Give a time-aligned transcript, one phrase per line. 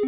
[0.00, 0.04] Há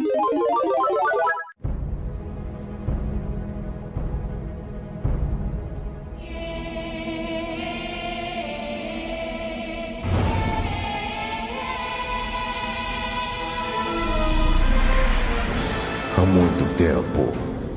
[16.25, 17.27] muito tempo,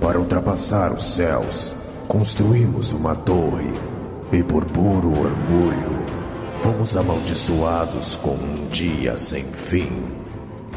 [0.01, 1.75] para ultrapassar os céus,
[2.07, 3.73] construímos uma torre
[4.31, 6.07] e, por puro orgulho,
[6.61, 10.24] fomos amaldiçoados com um dia sem fim.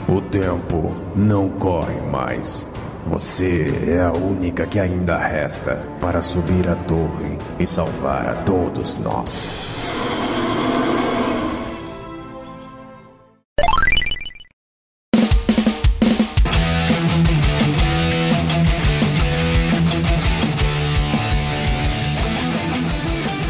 [0.10, 2.74] O tempo não corre mais.
[3.08, 8.96] Você é a única que ainda resta para subir a torre e salvar a todos
[8.96, 9.52] nós.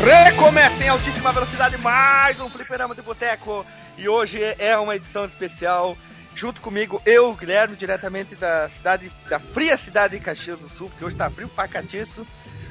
[0.03, 3.63] Recomeça em altíssima velocidade mais um Fliperama de Boteco.
[3.95, 5.95] E hoje é uma edição especial.
[6.37, 11.03] Junto comigo, eu, Guilherme, diretamente da cidade, da fria cidade de Caxias do Sul, porque
[11.03, 12.27] hoje tá frio pra catiço.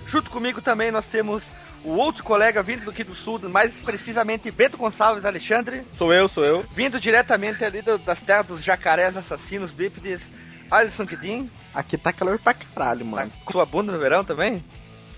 [0.06, 1.42] Junto comigo também nós temos
[1.82, 5.82] o outro colega vindo aqui do sul, mais precisamente Bento Gonçalves Alexandre.
[5.98, 6.64] Sou eu, sou eu.
[6.70, 10.30] Vindo diretamente ali do- das terras dos jacarés assassinos bípedes,
[10.70, 11.50] Alisson Kiddin.
[11.74, 13.32] Aqui tá calor pra caralho, Tá mano.
[13.44, 14.64] com sua bunda no verão também?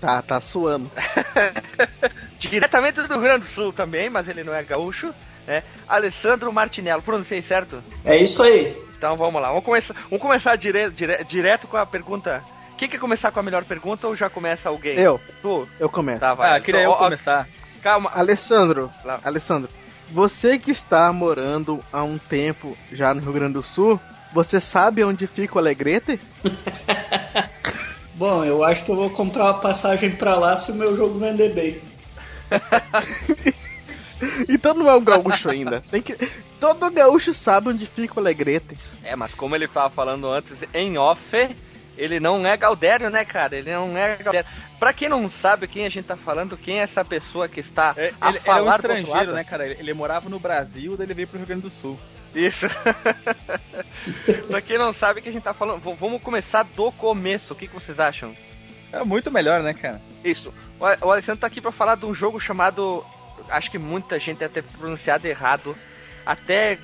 [0.01, 0.89] Tá, tá suando.
[2.39, 5.13] Diretamente do Rio Grande do Sul também, mas ele não é gaúcho,
[5.49, 5.63] né?
[5.87, 7.83] Alessandro Martinello, pronunciei certo?
[8.05, 8.77] É isso aí.
[8.97, 12.43] Então vamos lá, vamos começar, vamos começar dire, dire- direto com a pergunta.
[12.77, 14.97] Quem quer começar com a melhor pergunta ou já começa alguém?
[14.97, 15.67] Eu, Tu?
[15.79, 16.19] eu começo.
[16.21, 16.55] Tá, vai.
[16.57, 17.47] Ah, queria eu Ó, ó, começar.
[17.81, 18.11] Calma.
[18.13, 19.19] Alessandro, Lá.
[19.23, 19.69] Alessandro,
[20.11, 23.99] você que está morando há um tempo já no Rio Grande do Sul,
[24.33, 26.19] você sabe onde fica o Alegrete?
[28.15, 31.17] Bom, eu acho que eu vou comprar uma passagem pra lá se o meu jogo
[31.17, 31.81] vender bem.
[34.49, 35.81] Então não é um gaúcho ainda.
[35.91, 36.15] Tem que...
[36.59, 38.77] Todo gaúcho sabe onde fica o Alegrete.
[39.03, 41.55] É, mas como ele estava falando antes em off,
[41.97, 43.57] ele não é Galdério, né, cara?
[43.57, 44.49] Ele não é Galdério.
[44.77, 47.93] Pra quem não sabe quem a gente tá falando, quem é essa pessoa que está
[47.97, 49.33] É, a ele, ele é falar um do outro estrangeiro, lado?
[49.33, 49.65] né, cara?
[49.65, 51.97] Ele, ele morava no Brasil, daí ele veio pro Rio Grande do Sul.
[52.35, 52.67] Isso.
[54.47, 57.53] pra quem não sabe o que a gente tá falando, v- vamos começar do começo.
[57.53, 58.35] O que, que vocês acham?
[58.91, 60.01] É muito melhor, né, cara?
[60.23, 60.53] Isso.
[60.79, 63.05] O, Alessandro tá aqui pra falar de um jogo chamado.
[63.49, 65.75] Acho que muita gente deve ter pronunciado errado.
[66.25, 66.77] Até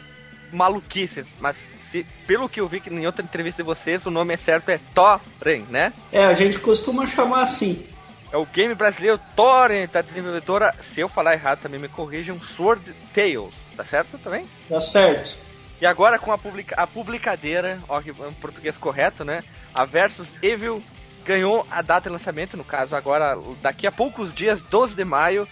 [0.51, 1.57] maluquices, mas
[1.91, 4.69] se, pelo que eu vi que em outra entrevista de vocês, o nome é certo
[4.69, 5.93] é Thorin, né?
[6.11, 7.85] É, a gente costuma chamar assim.
[8.31, 10.73] É o game brasileiro Torrent da desenvolvedora.
[10.81, 12.41] Se eu falar errado também me corrijam.
[12.41, 14.45] Sword Tales, tá certo também?
[14.67, 15.37] Tá certo?
[15.79, 19.43] E agora com a, publica a publicadeira, ó, que é um português correto, né?
[19.73, 20.81] A Versus Evil
[21.25, 25.47] ganhou a data de lançamento, no caso agora daqui a poucos dias, 12 de maio,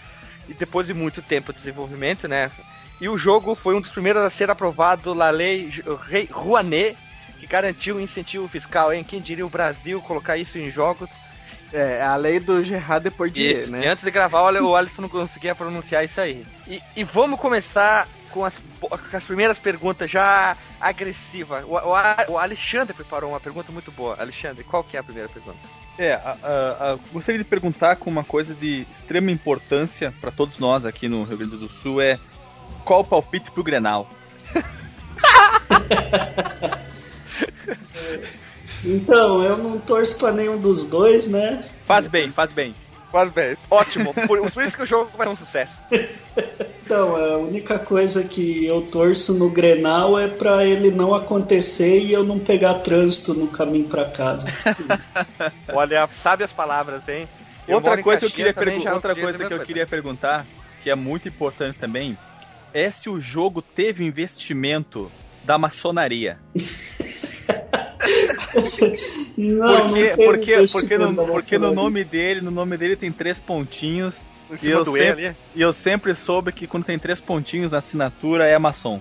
[0.48, 2.50] e depois de muito tempo de desenvolvimento, né?
[3.00, 5.70] E o jogo foi um dos primeiros a ser aprovado na lei
[6.30, 6.96] Rouanet,
[7.38, 9.04] que garantiu um incentivo fiscal, hein?
[9.04, 11.10] Quem diria o Brasil colocar isso em jogos?
[11.72, 13.80] É, a lei do Gerard Depardieu, Isso, né?
[13.80, 16.46] que antes de gravar o o Alisson não conseguia pronunciar isso aí.
[16.68, 21.64] E, e vamos começar com as, com as primeiras perguntas já agressivas.
[21.64, 24.16] O, o, o Alexandre preparou uma pergunta muito boa.
[24.20, 25.58] Alexandre, qual que é a primeira pergunta?
[25.98, 30.58] É, a- a- a- gostaria de perguntar com uma coisa de extrema importância pra todos
[30.58, 32.16] nós aqui no Rio Grande do Sul é
[32.84, 34.08] qual o palpite pro Grenal?
[38.84, 41.64] Então, eu não torço pra nenhum dos dois, né?
[41.86, 42.74] Faz bem, faz bem.
[43.10, 43.56] Faz bem.
[43.70, 44.12] Ótimo.
[44.12, 45.82] Por, por isso que o jogo vai ser um sucesso.
[46.94, 52.12] Então, a única coisa que eu torço no Grenal é pra ele não acontecer e
[52.12, 54.46] eu não pegar trânsito no caminho pra casa.
[55.74, 57.28] Olha, sabe as palavras, hein?
[57.66, 60.46] Eu outra coisa que eu queria outra coisa que eu uma queria perguntar,
[60.84, 62.16] que é muito importante também,
[62.72, 65.10] é se o jogo teve investimento
[65.42, 66.38] da maçonaria.
[69.36, 73.36] Não, porque, não porque, porque, no, porque no nome dele, no nome dele tem três
[73.36, 74.16] pontinhos.
[74.62, 75.36] E eu, sempre, ali.
[75.54, 79.00] e eu sempre soube que quando tem três pontinhos na assinatura é maçom.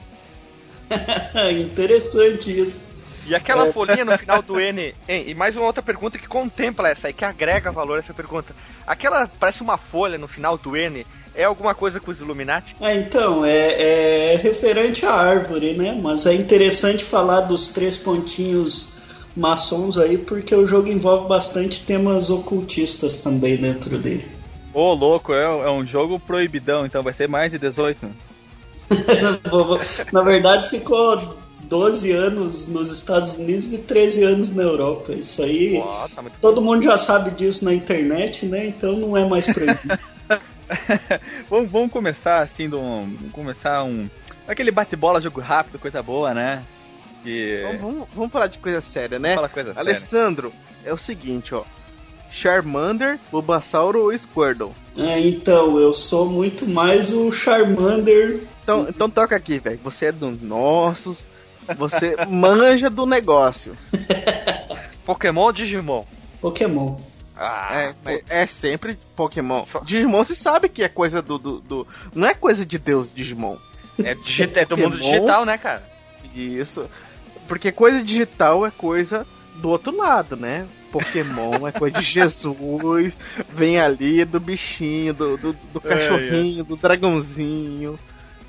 [1.51, 2.87] Interessante isso.
[3.25, 4.94] E aquela folhinha no final do N.
[5.07, 8.13] Hein, e mais uma outra pergunta que contempla essa aí, que agrega valor a essa
[8.13, 8.53] pergunta.
[8.85, 11.06] Aquela parece uma folha no final do N.
[11.35, 12.75] É alguma coisa com os Illuminati?
[12.79, 15.97] Ah, então, é, é referente à árvore, né?
[16.00, 18.94] Mas é interessante falar dos três pontinhos
[19.35, 24.43] maçons aí, porque o jogo envolve bastante temas ocultistas também dentro dele.
[24.73, 28.09] Ô, louco, é, é um jogo proibidão, então vai ser mais de 18.
[30.11, 35.13] Na verdade, ficou 12 anos nos Estados Unidos e 13 anos na Europa.
[35.13, 38.67] Isso aí, Ó, tá muito todo mundo já sabe disso na internet, né?
[38.67, 39.99] Então não é mais proibido.
[41.49, 44.07] vamos, vamos começar assim, do, vamos começar um.
[44.47, 46.63] Aquele bate-bola, jogo rápido, coisa boa, né?
[47.25, 47.61] E...
[47.61, 49.35] Vamos, vamos, vamos falar de coisa séria, né?
[49.35, 49.91] Fala coisa séria.
[49.91, 50.53] Alessandro,
[50.83, 51.63] é o seguinte, ó.
[52.33, 54.74] Charmander, Bulbasauro ou Squirtle?
[54.97, 58.41] É, então, eu sou muito mais o Charmander.
[58.63, 59.80] Então, então toca aqui, velho.
[59.83, 61.27] Você é dos nossos.
[61.77, 63.75] Você manja do negócio.
[65.06, 66.03] Pokémon ou Digimon?
[66.41, 66.95] Pokémon.
[67.38, 69.63] Ah, É, é sempre Pokémon.
[69.83, 73.57] Digimon se sabe que é coisa do, do, do- Não é coisa de Deus, Digimon.
[74.03, 75.83] é, digi- é do mundo digital, né, cara?
[76.35, 76.85] Isso.
[77.47, 80.65] Porque coisa digital é coisa do outro lado, né?
[80.91, 83.17] Pokémon é coisa de Jesus,
[83.50, 87.97] vem ali do bichinho, do, do, do cachorrinho, do dragãozinho,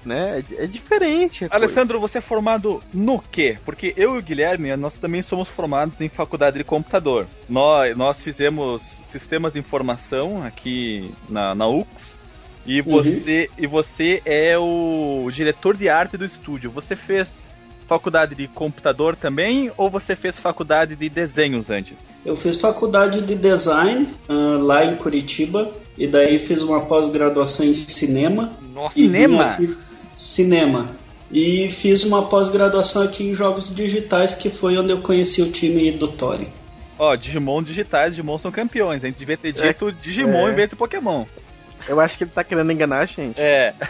[0.05, 0.43] né?
[0.51, 1.45] É, é diferente.
[1.45, 1.65] a coisa.
[1.65, 3.59] Alessandro, você é formado no quê?
[3.65, 7.27] Porque eu e o Guilherme, nós também somos formados em faculdade de computador.
[7.49, 12.23] Nós, nós fizemos sistemas de informação aqui na, na UX.
[12.67, 16.71] E você, e você é o diretor de arte do estúdio.
[16.71, 17.43] Você fez
[17.87, 22.09] faculdade de computador também ou você fez faculdade de desenhos antes?
[22.25, 25.71] Eu fiz faculdade de design ah, lá em Curitiba.
[25.97, 28.51] E daí fiz uma pós-graduação em cinema.
[28.75, 29.53] Nossa, Cinema?
[29.53, 29.77] aqui-
[30.17, 30.89] cinema.
[31.31, 35.93] E fiz uma pós-graduação aqui em jogos digitais, que foi onde eu conheci o time
[35.93, 36.49] do Tori.
[36.99, 39.05] Ó, Digimon digitais, Digimon são campeões.
[39.05, 40.53] A gente devia ter dito Digimon é.
[40.53, 41.25] em vez de Pokémon.
[41.89, 43.41] Eu acho que ele tá querendo enganar a gente.
[43.41, 43.75] É.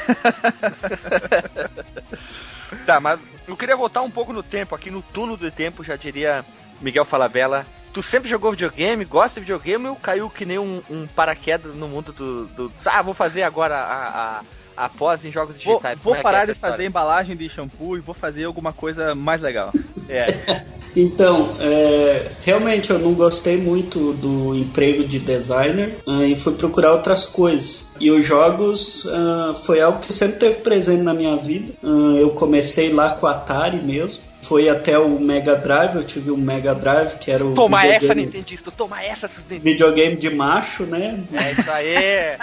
[2.86, 5.96] Tá, mas eu queria voltar um pouco no tempo, aqui no túnel do tempo, já
[5.96, 6.44] diria
[6.80, 7.64] Miguel Falabella.
[7.92, 11.86] Tu sempre jogou videogame, gosta de videogame ou caiu que nem um, um paraquedas no
[11.88, 14.40] mundo do, do- Ah, vou fazer agora a,
[14.76, 15.98] a, a pós em jogos Vou, digitais.
[16.00, 16.72] vou Como é é parar essa de história?
[16.76, 19.72] fazer embalagem de shampoo e vou fazer alguma coisa mais legal.
[20.08, 20.26] É.
[20.96, 26.92] Então, é, realmente eu não gostei muito do emprego de designer ah, e fui procurar
[26.92, 27.86] outras coisas.
[27.98, 31.72] E os jogos ah, foi algo que sempre teve presente na minha vida.
[31.82, 34.22] Ah, eu comecei lá com o Atari mesmo.
[34.42, 37.92] Foi até o Mega Drive, eu tive um Mega Drive que era o Toma essa,
[37.92, 39.62] videogame, Nintendista, toma essa, Nintendo.
[39.62, 41.18] videogame de macho, né?
[41.32, 42.36] É isso aí.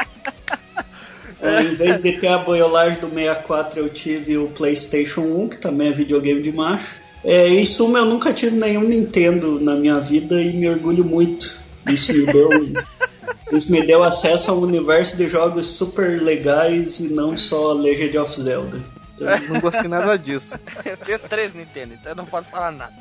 [1.39, 5.57] Ah, em vez de ter a boiolagem do 64, eu tive o PlayStation 1, que
[5.57, 7.00] também é videogame de macho.
[7.23, 11.59] É, em suma, eu nunca tive nenhum Nintendo na minha vida e me orgulho muito.
[11.87, 12.49] Isso me deu,
[13.51, 18.17] isso me deu acesso a um universo de jogos super legais e não só Legend
[18.17, 18.79] of Zelda.
[19.15, 20.55] Então, Não gostei nada disso.
[20.83, 22.93] Eu tenho três Nintendo, então eu não posso falar nada.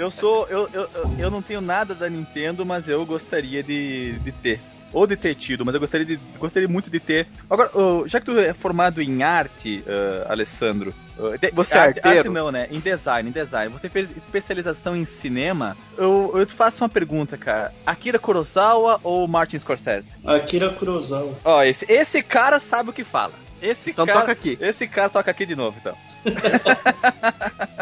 [0.00, 0.46] Eu sou.
[0.48, 4.60] Eu, eu, eu- eu não tenho nada da Nintendo, mas eu gostaria de, de ter.
[4.92, 7.26] Ou de ter tido, mas eu gostaria, de, gostaria muito de ter.
[7.48, 7.70] Agora,
[8.06, 10.92] já que tu é formado em arte, ah, Alessandro.
[11.40, 12.66] de- Você é arte, arte não, né?
[12.70, 13.72] Em design, em design.
[13.72, 15.76] Você fez especialização em cinema.
[15.96, 17.72] Eu, eu te faço uma pergunta, cara.
[17.86, 20.12] Akira Kurosawa ou Martin Scorsese?
[20.26, 21.32] Akira Kurosawa.
[21.44, 23.32] Ó, esse, esse cara sabe o que fala.
[23.62, 24.58] Esse Então cara, toca aqui.
[24.60, 25.96] Esse cara toca aqui de novo, então.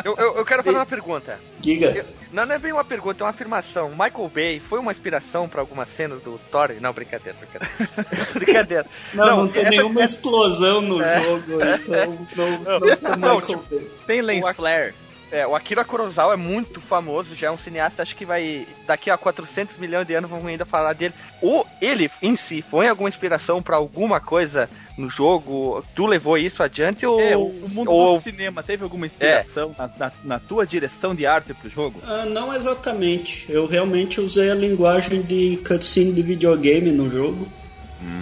[0.03, 1.39] Eu, eu, eu quero fazer uma pergunta.
[1.63, 1.91] Giga.
[1.91, 3.91] Eu- não, não é bem uma pergunta, é uma afirmação.
[3.91, 6.71] Michael Bay foi uma inspiração pra alguma cena do Thor?
[6.81, 7.75] Não, brincadeira, brincadeira.
[8.35, 8.87] brincadeira.
[9.13, 13.37] Não, não, não, tem essa- nenhuma explosão no jogo, então não, não, não, tem Não,
[13.37, 13.81] Michael tipo.
[14.07, 14.95] Tem lens O- flare.
[15.33, 18.67] É, o Akira Kurosawa é muito famoso, já é um cineasta, acho que vai.
[18.87, 21.15] Daqui a 400 milhões de anos vamos ainda falar dele.
[21.41, 24.69] O ele em si foi alguma inspiração pra alguma coisa
[24.99, 25.85] no jogo?
[25.95, 27.21] Tu levou isso adiante ou.
[27.21, 31.25] É, o, mundo ou- do cinema teve alguma inspiração na, na- na tua direção de
[31.25, 32.01] arte pro jogo?
[32.05, 33.47] Ah, não exatamente.
[33.49, 37.47] Eu realmente usei a linguagem de cutscene de videogame no jogo.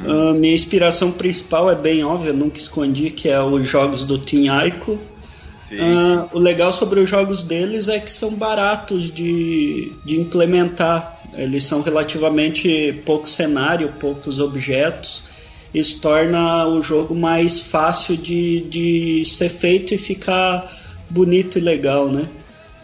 [0.07, 4.63] Ah, minha inspiração principal é bem óbvia, nunca escondi, que é os jogos do Team
[4.67, 4.99] Ico.
[5.69, 5.77] Sim.
[5.81, 11.21] Ah, o legal sobre os jogos deles é que são baratos de, de implementar.
[11.35, 15.25] Eles são relativamente pouco cenário, poucos objetos.
[15.75, 20.67] Isso torna o jogo mais fácil de, de ser feito e ficar
[21.11, 22.27] bonito e legal, né?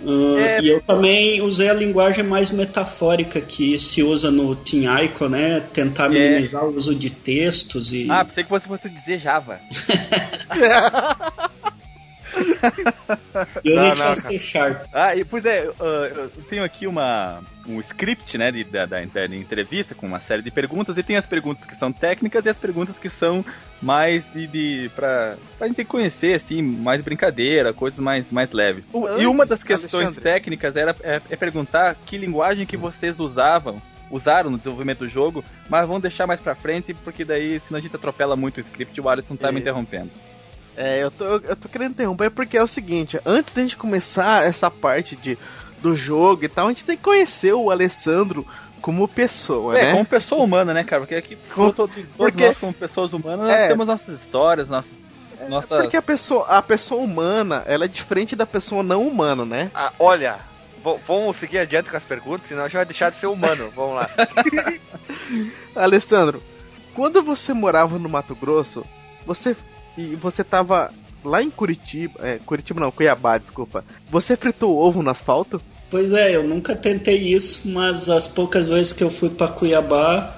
[0.06, 4.98] Ah, É, e eu também usei a linguagem mais metafórica que se usa no Team
[5.04, 5.62] Icon, né?
[5.72, 6.08] Tentar É.
[6.10, 8.06] minimizar o uso de textos e.
[8.10, 9.58] Ah, pensei que você fosse dizer Java.
[13.64, 14.14] eu não, nem não, tinha.
[14.14, 14.84] C Sharp.
[14.92, 18.98] Ah, e, pois é, ah, eu tenho aqui uma, um script, né, de, da, da,
[19.04, 22.48] da entrevista com uma série de perguntas, e tem as perguntas que são técnicas e
[22.48, 23.44] as perguntas que são
[23.82, 28.88] mais de, de pra, pra gente conhecer, assim, mais brincadeira, coisas mais, mais leves.
[28.92, 30.22] O- e uma das questões Alexandre.
[30.22, 33.76] técnicas era é, é perguntar que linguagem que vocês usavam
[34.10, 37.80] usaram no desenvolvimento do jogo, mas vamos deixar mais pra frente, porque daí senão a
[37.80, 39.62] gente atropela muito o script e o Alisson tá me Isso.
[39.64, 40.10] interrompendo.
[40.76, 44.44] É, eu tô, eu tô querendo interromper porque é o seguinte, antes da gente começar
[44.46, 45.38] essa parte de,
[45.80, 48.44] do jogo e tal, a gente tem que conhecer o Alessandro
[48.80, 49.92] como pessoa, É, né?
[49.92, 51.02] como pessoa humana, né, cara?
[51.02, 53.68] Porque aqui Com- todos porque- nós, como pessoas humanas, nós É.
[53.68, 55.04] temos nossas histórias, nossos,
[55.48, 55.76] Nossa...
[55.82, 59.70] Porque a pessoa, a pessoa humana, ela é diferente da pessoa não humana, né?
[59.74, 60.38] Ah, olha,
[61.06, 63.70] vamos seguir adiante com as perguntas, senão a gente vai deixar de ser humano.
[63.76, 64.10] Vamos lá.
[65.74, 66.42] Alessandro,
[66.94, 68.84] quando você morava no Mato Grosso,
[69.26, 69.56] você
[69.96, 70.90] e você tava
[71.24, 73.84] lá em Curitiba, é, Curitiba não, Cuiabá, desculpa.
[74.10, 75.60] Você fritou ovo no asfalto?
[75.90, 80.34] Pois é, eu nunca tentei isso, mas as poucas vezes que eu fui para Cuiabá,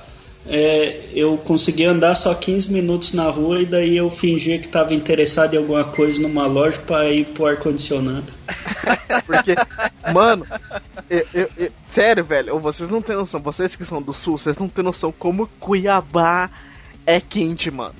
[0.48, 4.94] é, eu consegui andar só 15 minutos na rua e daí eu fingia que estava
[4.94, 8.32] interessado em alguma coisa numa loja para ir pro ar-condicionado.
[9.26, 9.54] Porque,
[10.12, 10.46] mano,
[11.10, 14.56] eu- eu- eu- sério, velho, vocês não têm noção, vocês que são do sul, vocês
[14.56, 16.48] não têm noção como Cuiabá
[17.04, 17.94] é quente, mano.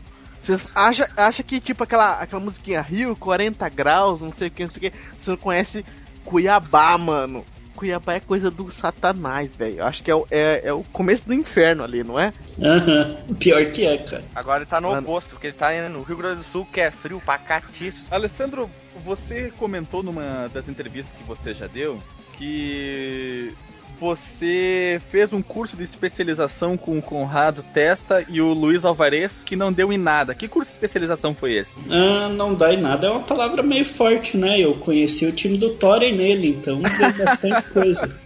[0.46, 4.62] Vocês acham acha que, tipo, aquela, aquela musiquinha Rio, 40 graus, não sei o que,
[4.64, 5.84] não sei o que, você não conhece
[6.24, 7.44] Cuiabá, mano.
[7.74, 9.84] Cuiabá é coisa do satanás, velho.
[9.84, 12.32] Acho que é, o- é, é o começo do inferno ali, não é?
[12.62, 14.24] Aham, pior que é, cara.
[14.34, 15.02] Agora ele tá no Mano.
[15.06, 18.06] oposto, porque ele tá no Rio Grande do Sul, que é frio pra catiço.
[18.14, 18.70] Alessandro,
[19.04, 21.98] você comentou numa das entrevistas que você já deu
[22.32, 23.52] que
[23.98, 29.56] você fez um curso de especialização com o Conrado Testa e o Luiz Alvarez que
[29.56, 30.34] não deu em nada.
[30.34, 31.80] Que curso de especialização foi esse?
[31.90, 34.60] Ah, não dá em nada, é uma palavra meio forte, né?
[34.60, 38.20] Eu conheci o time do Thorin nele, então deu bastante coisa.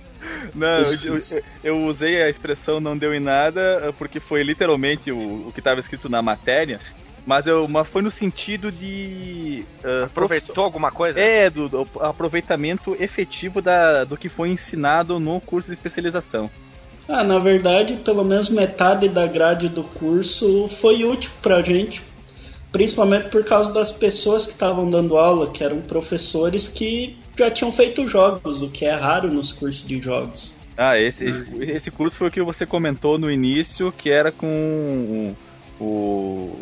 [0.55, 5.49] Não, eu, eu- eu usei a expressão não deu em nada porque foi literalmente o,
[5.49, 6.79] o que estava escrito na matéria,
[7.27, 9.65] mas, eu, mas foi no sentido de.
[9.85, 11.19] ah, Aproveitou alguma coisa?
[11.21, 16.51] É, do, do aproveitamento efetivo da, do que foi ensinado no curso de especialização.
[17.09, 22.03] Ah, na verdade, pelo menos metade da grade do curso foi útil pra gente.
[22.71, 27.73] Principalmente por causa das pessoas que estavam dando aula, que eram professores que já tinham
[27.73, 30.55] feito jogos, o que é raro nos cursos de jogos.
[30.77, 35.35] Ah, esse, esse, esse curso foi o que você comentou no início, que era com
[35.81, 35.85] o,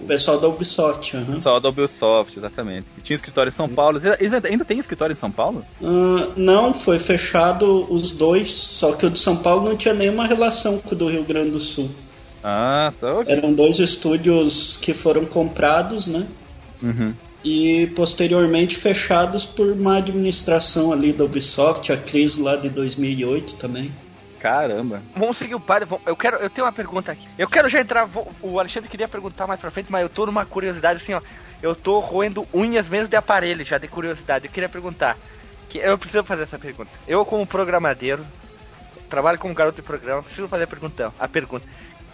[0.02, 1.26] O pessoal da Ubisoft, aham.
[1.34, 2.86] pessoal da Ubisoft, exatamente.
[3.02, 4.00] Tinha escritório em São Paulo.
[4.18, 5.64] Eles ainda tem escritório em São Paulo?
[5.82, 10.26] Ah, não, foi fechado os dois, só que o de São Paulo não tinha nenhuma
[10.26, 11.90] relação com o do Rio Grande do Sul.
[12.42, 13.24] Ah, tá.
[13.26, 16.26] Eram dois estúdios que foram comprados, né?
[16.82, 17.12] Uhum.
[17.44, 23.90] E posteriormente fechados por uma administração ali da Ubisoft, a crise lá de 2008 também.
[24.38, 25.02] Caramba.
[25.16, 25.88] Vamos seguir o padre.
[26.06, 27.28] Eu quero, eu tenho uma pergunta aqui.
[27.36, 28.08] Eu quero já entrar.
[28.40, 31.20] O Alexandre queria perguntar mais pra frente, mas eu tô numa curiosidade assim, ó.
[31.60, 34.46] Eu tô roendo unhas mesmo de aparelho já de curiosidade.
[34.46, 35.16] Eu queria perguntar.
[35.68, 36.90] Que eu preciso fazer essa pergunta.
[37.06, 38.24] Eu como programadeiro,
[39.10, 41.12] trabalho como garoto de programa, preciso fazer a pergunta.
[41.18, 41.66] A pergunta.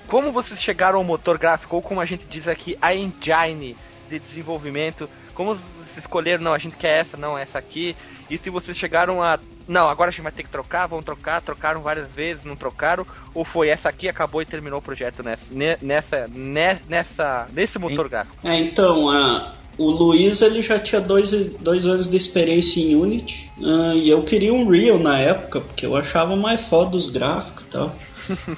[0.09, 3.77] Como vocês chegaram ao motor gráfico ou como a gente diz aqui, a engine
[4.09, 5.09] de desenvolvimento?
[5.35, 7.97] Como vocês escolheram, não, a gente quer essa, não, essa aqui?
[8.29, 11.41] E se vocês chegaram a não, agora a gente vai ter que trocar, vão trocar,
[11.41, 15.53] trocaram várias vezes, não trocaram, ou foi essa aqui, acabou e terminou o projeto nessa,
[15.55, 18.37] ne- nessa, ne- nessa, nesse motor gráfico?
[18.47, 21.31] É, então, a, o Luiz ele já tinha dois,
[21.61, 25.87] dois anos de experiência em Unity, ah, e eu queria um Real na época, porque
[25.87, 27.95] eu achava mais foda os gráficos e tal.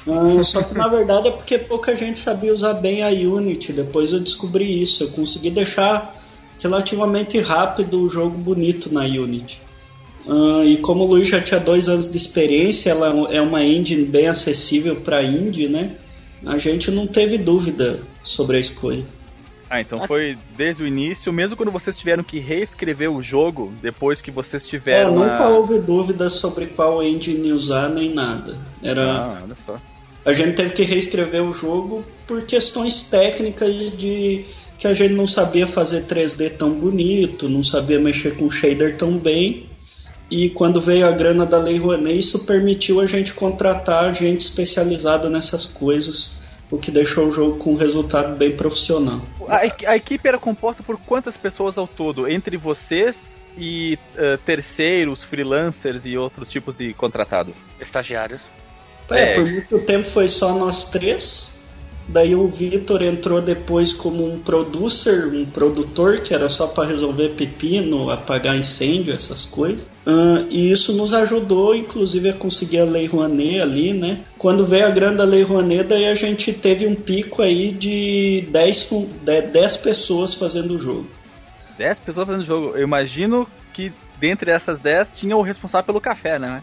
[0.09, 4.13] Ah, só que na verdade é porque pouca gente sabia usar bem a Unity, depois
[4.13, 6.15] eu descobri isso, eu consegui deixar
[6.61, 9.61] relativamente rápido o jogo bonito na Unity.
[10.29, 14.05] Ah, e como o Luiz já tinha dois anos de experiência, ela é uma engine
[14.05, 15.93] bem acessível para indie, né?
[16.45, 19.05] A gente não teve dúvida sobre a escolha.
[19.69, 24.21] Ah, então foi desde o início, mesmo quando vocês tiveram que reescrever o jogo, depois
[24.21, 25.15] que vocês É, tiveram.
[25.17, 25.49] nunca a...
[25.49, 28.57] houve dúvida sobre qual engine usar nem nada.
[28.81, 29.77] Era, Ah, olha só.
[30.25, 34.45] a gente teve que reescrever o jogo por questões técnicas de
[34.79, 39.19] que a gente não sabia fazer 3D tão bonito, não sabia mexer com shader tão
[39.19, 39.67] bem.
[40.31, 45.31] E quando veio a grana da Lei Rouanet, isso permitiu a gente contratar gente especializada
[45.31, 46.41] nessas coisas,
[46.71, 49.23] o que deixou o jogo com um resultado bem profissional.
[49.49, 52.29] A, a equipe era composta por quantas pessoas ao todo?
[52.29, 57.55] Entre vocês e eh, terceiros, freelancers e outros tipos de contratados?
[57.81, 58.41] Estagiários.
[59.11, 59.35] É, É.
[59.35, 61.56] por muito tempo foi só nós três.
[62.09, 67.31] Daí o Vitor entrou depois como um producer, um produtor, que era só para resolver
[67.31, 69.85] pepino, apagar incêndio, essas coisas.
[70.07, 74.21] Ah, e isso nos ajudou, inclusive, a conseguir a Lei Rouanet ali, né?
[74.39, 78.47] Quando veio a grana da Lei Rouanet, daí a gente teve um pico aí de
[78.51, 81.07] 10, fun- de- 10 pessoas fazendo o jogo.
[81.77, 82.77] 10 pessoas fazendo jogo.
[82.77, 86.63] Eu imagino que dentre essas 10 tinha o responsável pelo café, né?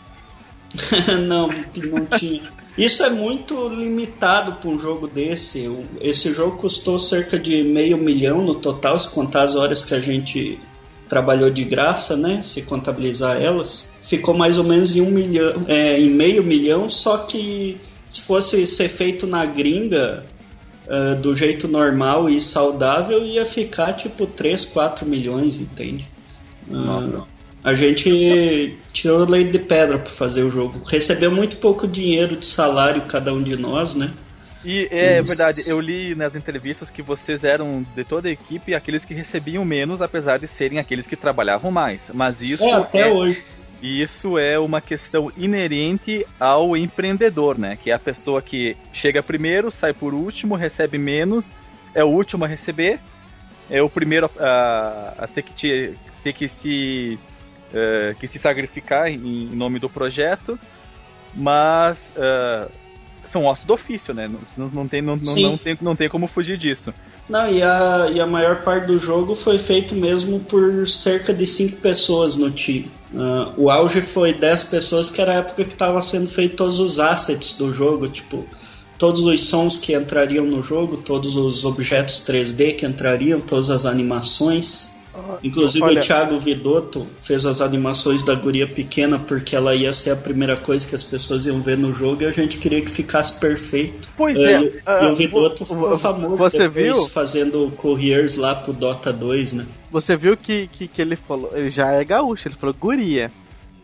[1.28, 2.42] não, não tinha.
[2.78, 5.70] Isso é muito limitado para um jogo desse.
[6.02, 10.00] Esse jogo custou cerca de meio milhão no total, se contar as horas que a
[10.00, 10.60] gente
[11.08, 12.42] trabalhou de graça, né?
[12.42, 13.92] Se contabilizar elas.
[14.02, 17.78] Ficou mais ou menos em um milhão, é, em meio milhão, só que
[18.10, 20.26] se fosse ser feito na gringa,
[20.88, 26.08] uh, do jeito normal e saudável, ia ficar tipo 3, 4 milhões, entende?
[26.68, 27.20] Nossa.
[27.20, 27.33] Uh,
[27.64, 30.82] a gente tirou leite de pedra para fazer o jogo.
[30.86, 34.12] Recebeu muito pouco dinheiro de salário cada um de nós, né?
[34.66, 35.28] E é Isso.
[35.28, 39.64] verdade, eu li nas entrevistas que vocês eram de toda a equipe aqueles que recebiam
[39.66, 42.02] menos, apesar de serem aqueles que trabalhavam mais.
[42.14, 43.42] Mas isso é até é, hoje.
[43.82, 47.78] Isso é uma questão inerente ao empreendedor, né?
[47.82, 51.46] Que é a pessoa que chega primeiro, sai por último, recebe menos,
[51.94, 53.00] é o último a receber,
[53.70, 55.94] é o primeiro a, a ter, que te,
[56.24, 57.20] ter que se
[57.74, 60.58] uh, que se sacrificar em, em, nome do projeto,
[61.36, 62.70] mas uh,
[63.26, 64.30] são ossos do ofício, né?
[64.58, 66.94] Não, não, tem, não, não, não, tem, não tem como fugir disso.
[67.28, 71.48] Não, e a, e a maior parte do jogo foi feito mesmo por cerca de
[71.48, 72.92] 5 pessoas no time.
[73.14, 76.80] Uh, o auge foi 10 pessoas, que era a época que estava sendo feito todos
[76.80, 78.46] os assets do jogo, tipo,
[78.98, 83.86] todos os sons que entrariam no jogo, todos os objetos 3D que entrariam, todas as
[83.86, 84.93] animações.
[85.44, 86.00] Inclusive Olha...
[86.00, 90.58] o Thiago Vidotto fez as animações da guria pequena porque ela ia ser a primeira
[90.58, 94.10] coisa que as pessoas iam ver no jogo e a gente queria que ficasse perfeito.
[94.18, 94.62] Pois é.
[94.62, 97.08] E, uh, o Vidotto ficou famoso você viu?
[97.10, 99.68] fazendo couriers lá pro Dota 2, né?
[99.92, 103.32] Você viu que, que, que ele falou, ele já é gaúcho, ele falou guria,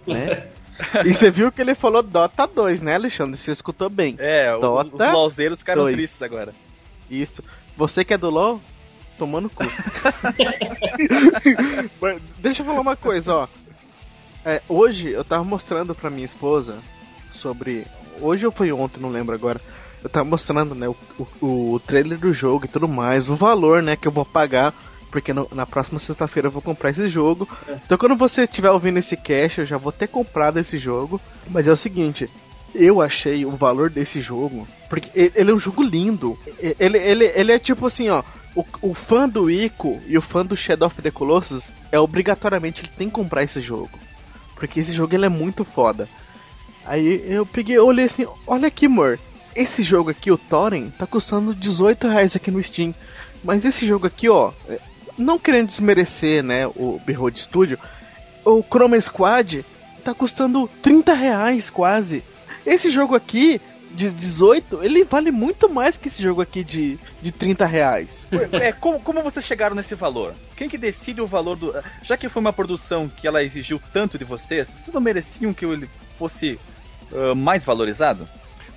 [0.07, 0.48] né?
[1.05, 3.38] e você viu que ele falou Dota 2, né, Alexandre?
[3.38, 4.15] Você escutou bem.
[4.17, 5.95] É, Dota os LOLzeiros ficaram 2.
[5.95, 6.53] tristes agora.
[7.09, 7.43] Isso.
[7.75, 8.59] Você que é do LOL,
[9.20, 9.64] tomando cu.
[12.40, 13.48] Deixa eu falar uma coisa, ó.
[14.46, 16.78] É, hoje eu tava mostrando pra minha esposa
[17.34, 17.86] sobre.
[18.22, 19.60] Hoje ou foi ontem, não lembro agora.
[20.02, 20.96] Eu tava mostrando, né, o,
[21.42, 24.74] o, o trailer do jogo e tudo mais, o valor, né, que eu vou pagar.
[25.12, 27.50] Porque no, na próxima sexta-feira eu vou comprar esse jogo.
[27.68, 27.78] É.
[27.84, 31.20] Então quando você estiver ouvindo esse cast, eu já vou ter comprado esse jogo.
[31.50, 32.30] Mas é o seguinte,
[32.74, 34.68] eu achei o valor desse jogo.
[34.88, 36.38] Porque ele é um jogo lindo.
[36.80, 38.24] Ele, ele, ele é tipo assim, ó
[38.56, 42.82] o, o fã do Ico e o fã do Shadow of the Colossus é obrigatoriamente
[42.82, 43.91] ele tem que comprar esse jogo.
[44.56, 46.08] Porque esse jogo ele é muito foda.
[46.86, 49.20] Aí eu peguei, olhei assim, olha aqui, amor.
[49.56, 52.94] Esse jogo aqui, o Thorin, tá custando 18 reais aqui no Steam.
[53.44, 54.79] Mas esse jogo aqui, ó, é,
[55.18, 57.77] não querendo desmerecer, né, o Behold Studio,
[58.44, 59.66] o Chroma Squad
[60.03, 62.24] tá custando 30 reais quase.
[62.66, 67.32] Esse jogo aqui de 18, ele vale muito mais que esse jogo aqui de, de
[67.32, 68.28] 30 reais.
[68.52, 70.34] É, como, como vocês chegaram nesse valor?
[70.56, 71.74] Quem que decide o valor do.
[72.04, 75.66] Já que foi uma produção que ela exigiu tanto de vocês, vocês não mereciam que
[75.66, 76.60] ele fosse
[77.12, 78.28] uh, mais valorizado?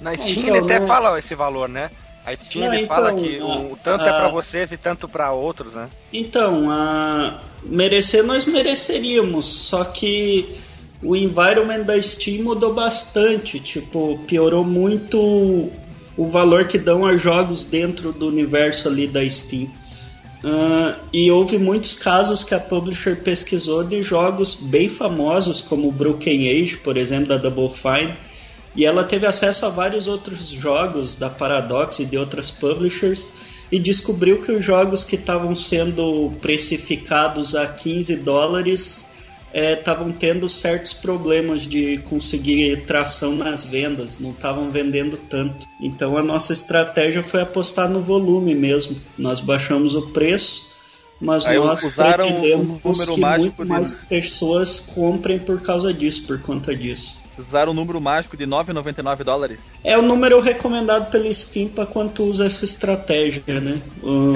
[0.00, 0.86] Na Steam então, ele até né?
[0.86, 1.90] fala esse valor, né?
[2.24, 5.32] A Steam não, ele então, fala que o, tanto é para vocês e tanto para
[5.32, 5.88] outros, né?
[6.12, 10.58] Então, a merecer nós mereceríamos, só que
[11.02, 15.70] o environment da Steam mudou bastante, tipo, piorou muito
[16.16, 19.68] o valor que dão a jogos dentro do universo ali da Steam.
[20.44, 26.48] Uh, e houve muitos casos que a publisher pesquisou de jogos bem famosos, como Broken
[26.48, 28.14] Age, por exemplo, da Double Fine,
[28.74, 33.30] e ela teve acesso a vários outros jogos da Paradox e de outras publishers
[33.70, 39.04] e descobriu que os jogos que estavam sendo precificados a 15 dólares
[39.54, 45.66] estavam é, tendo certos problemas de conseguir tração nas vendas, não estavam vendendo tanto.
[45.80, 48.96] Então a nossa estratégia foi apostar no volume mesmo.
[49.18, 50.72] Nós baixamos o preço,
[51.20, 56.26] mas Aí nós usaram um número que mágico muito mais pessoas comprem por causa disso,
[56.26, 57.20] por conta disso.
[57.38, 59.72] Usaram o número mágico de 9,99 dólares?
[59.82, 63.80] É o número recomendado pelo Steam para quando tu usa essa estratégia, né?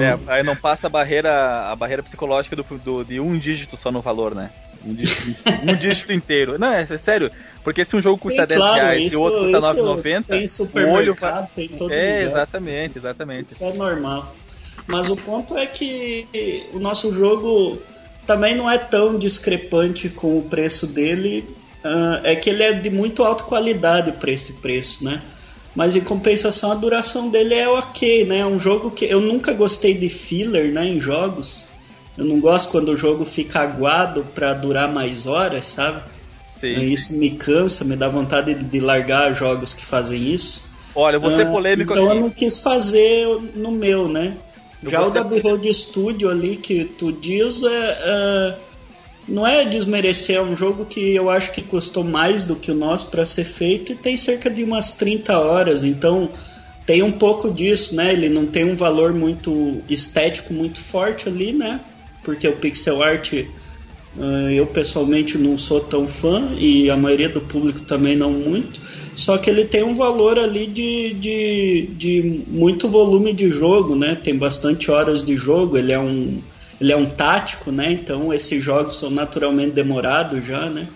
[0.01, 3.91] É, aí não passa a barreira, a barreira psicológica do, do, de um dígito só
[3.91, 4.49] no valor, né?
[4.85, 6.59] Um dígito, um dígito inteiro.
[6.59, 7.31] Não, é, é, sério.
[7.63, 10.87] Porque se um jogo custa tem, 10 claro, reais isso, e o outro custa 9,90,
[10.87, 11.15] o olho
[11.55, 12.29] tem todo É, lugar.
[12.29, 13.51] exatamente, exatamente.
[13.51, 14.35] Isso é normal.
[14.87, 16.25] Mas o ponto é que
[16.73, 17.77] o nosso jogo
[18.25, 21.45] também não é tão discrepante com o preço dele.
[21.83, 25.21] Uh, é que ele é de muito alta qualidade para esse preço, né?
[25.75, 28.39] Mas em compensação a duração dele é ok, né?
[28.39, 31.66] É um jogo que eu nunca gostei de filler, né, em jogos.
[32.17, 36.01] Eu não gosto quando o jogo fica aguado para durar mais horas, sabe?
[36.47, 36.73] Sim.
[36.79, 40.67] Isso me cansa, me dá vontade de, de largar jogos que fazem isso.
[40.95, 42.15] Olha, eu vou ser ah, polêmico Então assim.
[42.15, 44.35] eu não quis fazer no meu, né?
[44.81, 48.55] Eu Já o da Behold Studio ali que tu diz é, é,
[49.27, 52.75] não é desmerecer, é um jogo que eu acho que custou mais do que o
[52.75, 56.29] nosso para ser feito e tem cerca de umas 30 horas, então
[56.85, 58.13] tem um pouco disso, né?
[58.13, 61.81] Ele não tem um valor muito estético muito forte ali, né?
[62.27, 67.39] Porque o pixel art uh, eu pessoalmente não sou tão fã e a maioria do
[67.39, 68.81] público também não muito.
[69.15, 74.19] Só que ele tem um valor ali de, de, de muito volume de jogo, né?
[74.21, 76.41] Tem bastante horas de jogo, ele é um,
[76.81, 77.93] ele é um tático, né?
[77.93, 80.89] Então esses jogos são naturalmente demorados já, né?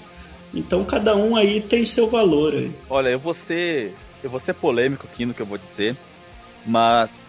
[0.53, 2.53] Então cada um aí tem seu valor.
[2.53, 2.71] Aí.
[2.89, 5.95] Olha, eu vou ser, eu vou ser polêmico aqui no que eu vou dizer,
[6.67, 7.20] mas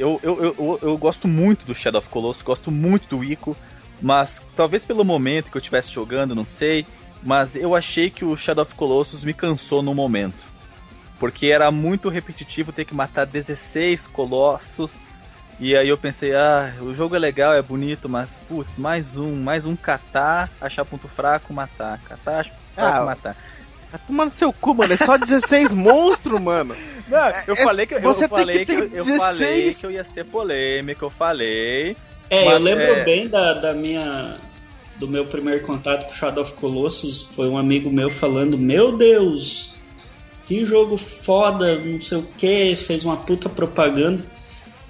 [0.00, 3.54] eu, eu, eu, eu gosto muito do Shadow of Colossus, gosto muito do Ico,
[4.00, 6.86] mas talvez pelo momento que eu estivesse jogando, não sei,
[7.22, 10.46] mas eu achei que o Shadow of Colossus me cansou no momento.
[11.18, 14.98] Porque era muito repetitivo ter que matar 16 colossos.
[15.58, 19.36] E aí eu pensei, ah, o jogo é legal, é bonito, mas putz, mais um,
[19.36, 22.00] mais um catar, achar ponto fraco, matar.
[22.00, 23.36] Catar, achar ponto fraco, ah, matar.
[23.90, 24.92] Tá tomando seu cu, mano.
[24.92, 26.76] É só 16 monstros, mano.
[27.08, 29.90] Não, eu é, falei que eu, você falei que, que eu, eu falei que eu
[29.90, 31.96] ia ser polêmico, eu falei.
[32.28, 33.04] É, eu lembro é...
[33.04, 34.38] bem da, da minha
[35.00, 37.28] do meu primeiro contato com Shadow of Colossus.
[37.34, 39.74] Foi um amigo meu falando: Meu Deus,
[40.46, 44.22] que jogo foda, não sei o que, fez uma puta propaganda.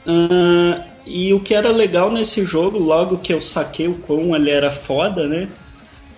[0.06, 4.50] Uh, e o que era legal nesse jogo, logo que eu saquei o quão ele
[4.50, 5.48] era foda, né?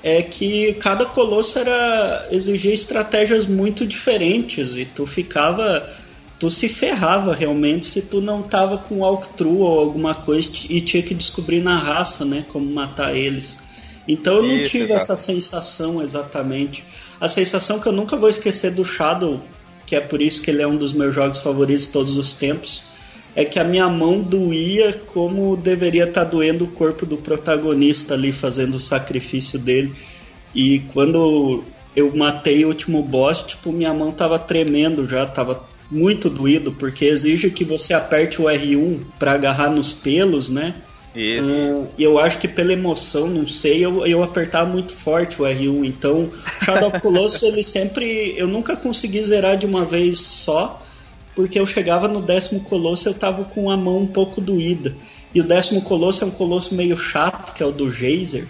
[0.03, 5.88] É que cada colosso era exigia estratégias muito diferentes e tu ficava
[6.38, 11.01] tu se ferrava realmente se tu não tava com walkthrough ou alguma coisa e tinha
[11.01, 13.57] que descobrir na raça, né, como matar eles.
[14.09, 15.03] Então eu não Isso, tive exato.
[15.03, 16.85] essa sensação exatamente.
[17.21, 19.41] A sensação que eu nunca vou esquecer do Shadow,
[19.87, 22.33] que é por isso que ele é um dos meus jogos favoritos de todos os
[22.33, 22.83] tempos,
[23.35, 28.14] é que a minha mão doía como deveria estar tá doendo o corpo do protagonista
[28.14, 29.92] ali fazendo o sacrifício dele.
[30.55, 31.64] E quando
[31.97, 37.07] eu matei o último boss, tipo, minha mão tava tremendo já, tava muito doído, porque
[37.07, 40.75] exige que você aperte o R1 para agarrar nos pelos, né?
[41.14, 41.53] Isso.
[41.53, 45.85] Uh, eu acho que pela emoção, não sei, eu, eu apertava muito forte o R1.
[45.85, 46.31] Então,
[46.62, 48.35] Shadow Colossus, ele sempre.
[48.37, 50.83] Eu nunca consegui zerar de uma vez só
[51.35, 54.95] porque eu chegava no décimo colosso eu tava com a mão um pouco doída.
[55.35, 58.47] E o décimo colosso é um colosso meio chato, que é o do Geyser.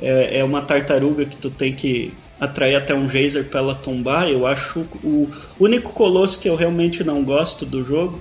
[0.00, 4.28] É, é uma tartaruga que tu tem que atrair até um Geyser para ela tombar.
[4.28, 5.28] Eu acho o
[5.60, 8.20] único colosso que eu realmente não gosto do jogo.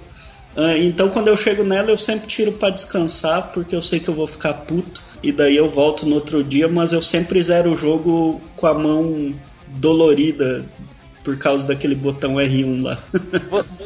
[0.55, 4.07] Uh, então quando eu chego nela eu sempre tiro para descansar porque eu sei que
[4.07, 7.71] eu vou ficar puto e daí eu volto no outro dia, mas eu sempre zero
[7.71, 9.31] o jogo com a mão
[9.67, 10.63] dolorida
[11.23, 13.03] por causa daquele botão R1 lá.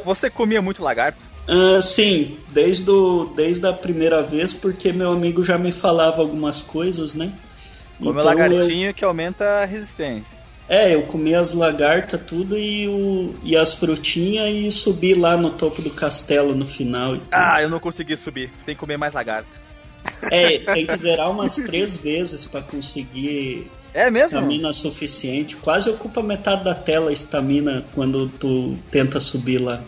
[0.03, 1.19] Você comia muito lagarto?
[1.47, 6.61] Uh, sim, desde, o, desde a primeira vez, porque meu amigo já me falava algumas
[6.61, 7.31] coisas, né?
[7.97, 8.93] Come então, lagartinho eu...
[8.93, 10.37] que aumenta a resistência.
[10.69, 15.51] É, eu comi as lagartas, tudo, e, o, e as frutinhas e subi lá no
[15.51, 17.17] topo do castelo no final.
[17.31, 18.51] Ah, eu não consegui subir.
[18.65, 19.47] Tem que comer mais lagarto.
[20.31, 24.27] É, tem que zerar umas três vezes para conseguir é mesmo?
[24.27, 25.55] Estamina suficiente.
[25.57, 29.81] Quase ocupa metade da tela a estamina quando tu tenta subir lá.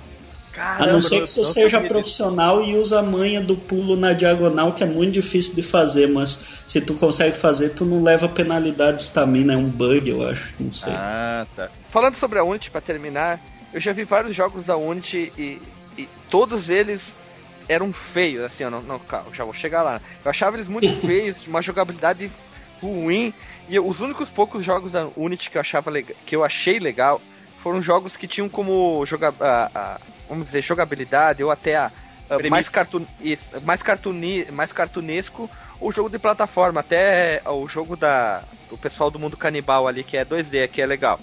[0.51, 2.71] Caramba, a não ser que você seja profissional disso.
[2.71, 6.43] e usa a manha do pulo na diagonal, que é muito difícil de fazer, mas
[6.67, 10.55] se tu consegue fazer, tu não leva penalidade de estamina, é um bug, eu acho,
[10.59, 10.91] não sei.
[10.91, 11.69] Ah, tá.
[11.87, 13.39] Falando sobre a Unity, para terminar,
[13.71, 15.61] eu já vi vários jogos da Unity e,
[15.95, 17.01] e todos eles
[17.69, 20.01] eram feios, assim, eu não, não, calma, já vou chegar lá.
[20.25, 22.31] Eu achava eles muito feios, uma jogabilidade
[22.81, 23.33] ruim,
[23.69, 27.21] e os únicos poucos jogos da Unity que eu achava que eu achei legal
[27.61, 31.91] foram jogos que tinham como joga, a, a, vamos dizer jogabilidade ou até a,
[32.29, 33.05] a mais cartoon,
[33.63, 39.19] mais cartooni, mais cartunesco o jogo de plataforma, até o jogo da do pessoal do
[39.19, 41.19] mundo canibal ali que é 2D, que é legal.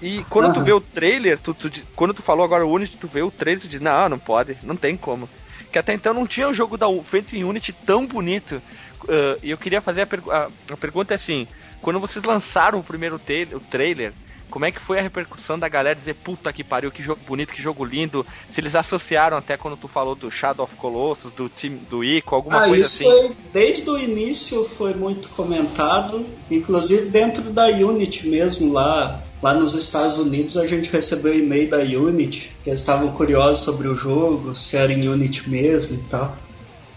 [0.00, 0.52] E quando uhum.
[0.54, 3.30] tu vê o trailer, tu, tu, quando tu falou agora o Unity, tu vê o
[3.30, 5.28] trailer, tu diz, não, não pode, não tem como.
[5.70, 8.62] Que até então não tinha um jogo da, feito em Unity tão bonito.
[9.04, 11.46] Uh, e eu queria fazer a, per a, a pergunta assim,
[11.80, 14.12] quando vocês lançaram o primeiro o trailer,
[14.50, 17.52] como é que foi a repercussão da galera dizer, puta que pariu, que jogo bonito,
[17.52, 18.24] que jogo lindo?
[18.52, 22.34] Se eles associaram até quando tu falou do Shadow of Colossus, do time do Ico,
[22.34, 23.04] alguma ah, coisa isso assim?
[23.04, 29.74] Foi, desde o início foi muito comentado, inclusive dentro da Unity mesmo lá, lá nos
[29.74, 34.54] Estados Unidos a gente recebeu e-mail da Unity, que eles estavam curiosos sobre o jogo,
[34.54, 36.36] se era em Unity mesmo e tal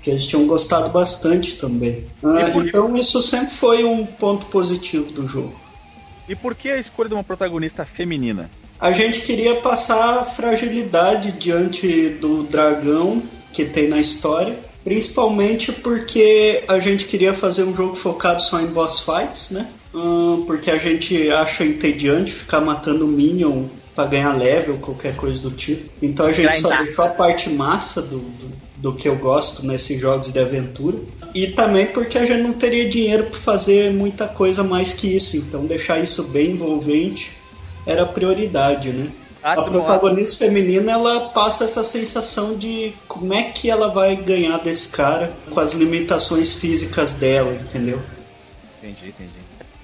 [0.02, 2.06] que eles tinham gostado bastante também.
[2.24, 5.54] Ah, então isso sempre foi um ponto positivo do jogo.
[6.28, 8.50] E por que a escolha de uma protagonista feminina?
[8.80, 13.22] A gente queria passar fragilidade diante do dragão
[13.54, 18.68] que tem na história, principalmente porque a gente queria fazer um jogo focado só em
[18.68, 19.70] boss fights, né?
[19.94, 25.52] Hum, porque a gente acha entediante ficar matando minion para ganhar level, qualquer coisa do
[25.52, 25.90] tipo.
[26.02, 30.00] Então a gente só deixou a parte massa do, do do que eu gosto nesses
[30.00, 30.98] jogos de aventura.
[31.36, 35.38] E também porque a gente não teria dinheiro para fazer muita coisa mais que isso.
[35.38, 37.32] Então deixar isso bem envolvente
[37.86, 39.12] era prioridade, né?
[39.44, 44.88] a protagonista feminina ela passa essa sensação de como é que ela vai ganhar desse
[44.88, 48.00] cara com as limitações físicas dela, entendeu?
[48.78, 49.41] Entendi, entendi.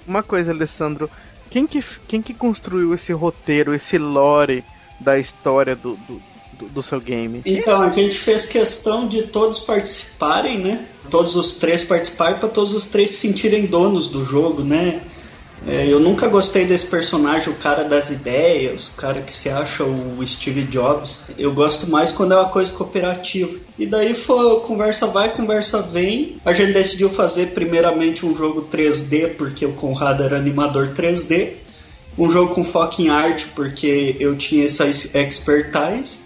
[0.07, 1.09] Uma coisa, Alessandro,
[1.49, 4.63] quem que, quem que construiu esse roteiro, esse lore
[4.99, 6.21] da história do, do,
[6.53, 7.41] do, do seu game?
[7.45, 10.85] Então, a gente fez questão de todos participarem, né?
[11.09, 15.01] Todos os três participarem para todos os três se sentirem donos do jogo, né?
[15.67, 19.83] É, eu nunca gostei desse personagem, o cara das ideias, o cara que se acha
[19.83, 21.19] o Steve Jobs.
[21.37, 23.59] Eu gosto mais quando é uma coisa cooperativa.
[23.77, 26.37] E daí foi conversa vai, conversa vem.
[26.45, 31.55] A gente decidiu fazer primeiramente um jogo 3D, porque o Conrado era animador 3D.
[32.17, 36.17] Um jogo com foco em arte, porque eu tinha essa expertise.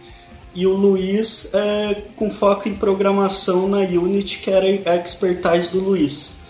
[0.54, 5.80] E o Luiz é, com foco em programação na Unity, que era a expertise do
[5.80, 6.40] Luiz.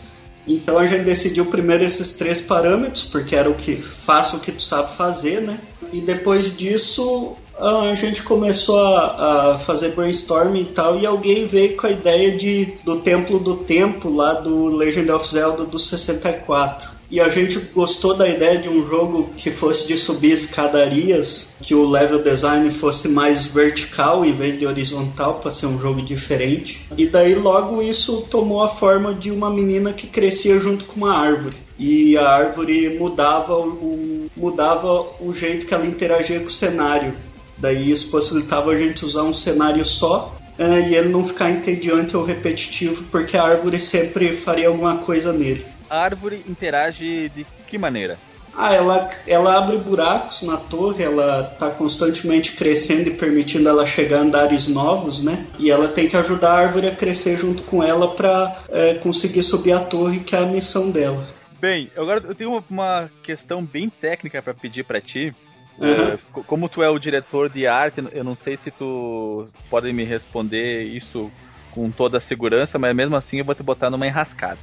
[0.47, 4.51] Então a gente decidiu primeiro esses três parâmetros, porque era o que faça o que
[4.51, 5.59] tu sabe fazer, né?
[5.93, 11.77] E depois disso a gente começou a, a, fazer brainstorming e tal, e alguém veio
[11.77, 17.00] com a ideia de do Templo do Tempo lá do Legend of Zelda do 64.
[17.11, 21.75] E a gente gostou da ideia de um jogo que fosse de subir escadarias, que
[21.75, 26.87] o level design fosse mais vertical em vez de horizontal, para ser um jogo diferente.
[26.97, 31.13] E daí logo isso tomou a forma de uma menina que crescia junto com uma
[31.13, 31.57] árvore.
[31.77, 37.11] E a árvore mudava o, mudava o jeito que ela interagia com o cenário.
[37.57, 42.15] Daí isso possibilitava a gente usar um cenário só eh, e ele não ficar entediante
[42.15, 47.77] ou repetitivo, porque a árvore sempre faria alguma coisa nele a árvore interage de que
[47.77, 48.17] maneira?
[48.55, 54.19] Ah, ela, ela abre buracos na torre, ela está constantemente crescendo e permitindo ela chegar
[54.19, 55.45] a andares novos, né?
[55.59, 59.43] E ela tem que ajudar a árvore a crescer junto com ela para é, conseguir
[59.43, 61.25] subir a torre, que é a missão dela.
[61.59, 65.33] Bem, agora eu tenho uma questão bem técnica para pedir para ti.
[65.77, 66.15] Uhum.
[66.35, 70.03] Uh, como tu é o diretor de arte, eu não sei se tu pode me
[70.03, 71.31] responder isso
[71.71, 74.57] com toda a segurança, mas mesmo assim eu vou te botar numa enrascada.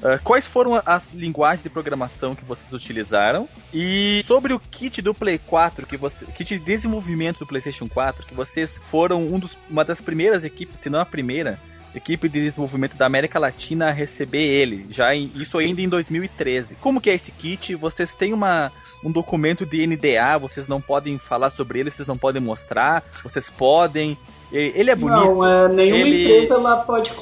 [0.00, 3.48] Uh, quais foram as linguagens de programação que vocês utilizaram?
[3.72, 8.26] E sobre o kit do Play 4, que você, kit de desenvolvimento do PlayStation 4,
[8.26, 11.58] que vocês foram um dos, uma das primeiras equipes, se não a primeira,
[11.94, 16.76] equipe de desenvolvimento da América Latina a receber ele, já em, isso ainda em 2013.
[16.76, 17.74] Como que é esse kit?
[17.74, 18.72] Vocês têm uma,
[19.04, 23.50] um documento de NDA, vocês não podem falar sobre ele, vocês não podem mostrar, vocês
[23.50, 24.16] podem.
[24.52, 25.24] Ele é bonito.
[25.24, 26.24] Não, é, nenhuma ele...
[26.24, 27.12] empresa lá pode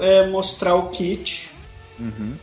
[0.00, 1.55] é, mostrar o kit.
[1.98, 2.34] Uhum.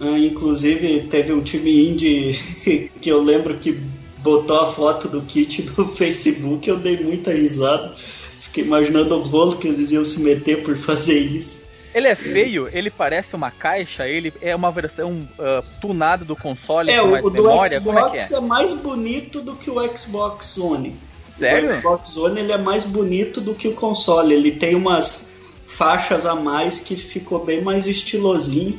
[0.00, 2.38] Uh, inclusive, teve um time indie
[3.00, 3.78] que eu lembro que
[4.18, 6.68] botou a foto do kit no Facebook.
[6.68, 7.94] Eu dei muita risada.
[8.40, 11.60] Fiquei imaginando o rolo que eles iam se meter por fazer isso.
[11.92, 16.88] Ele é feio, ele parece uma caixa, ele é uma versão uh, tunada do console
[16.88, 18.36] é, com mais o memória, do Xbox é, é?
[18.36, 20.94] é mais bonito do que o Xbox One.
[21.24, 21.70] Sério?
[21.70, 25.28] O Xbox One ele é mais bonito do que o console, ele tem umas
[25.66, 28.78] faixas a mais que ficou bem mais estilosinho.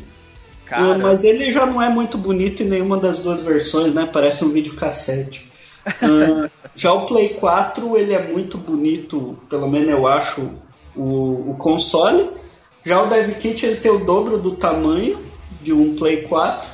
[0.71, 0.97] Cara...
[0.97, 4.09] Mas ele já não é muito bonito em nenhuma das duas versões, né?
[4.11, 5.51] Parece um videocassete.
[5.85, 10.49] uh, já o Play 4 ele é muito bonito, pelo menos eu acho,
[10.95, 12.29] o, o console.
[12.85, 15.19] Já o Dev Kit ele tem o dobro do tamanho
[15.61, 16.69] de um Play 4.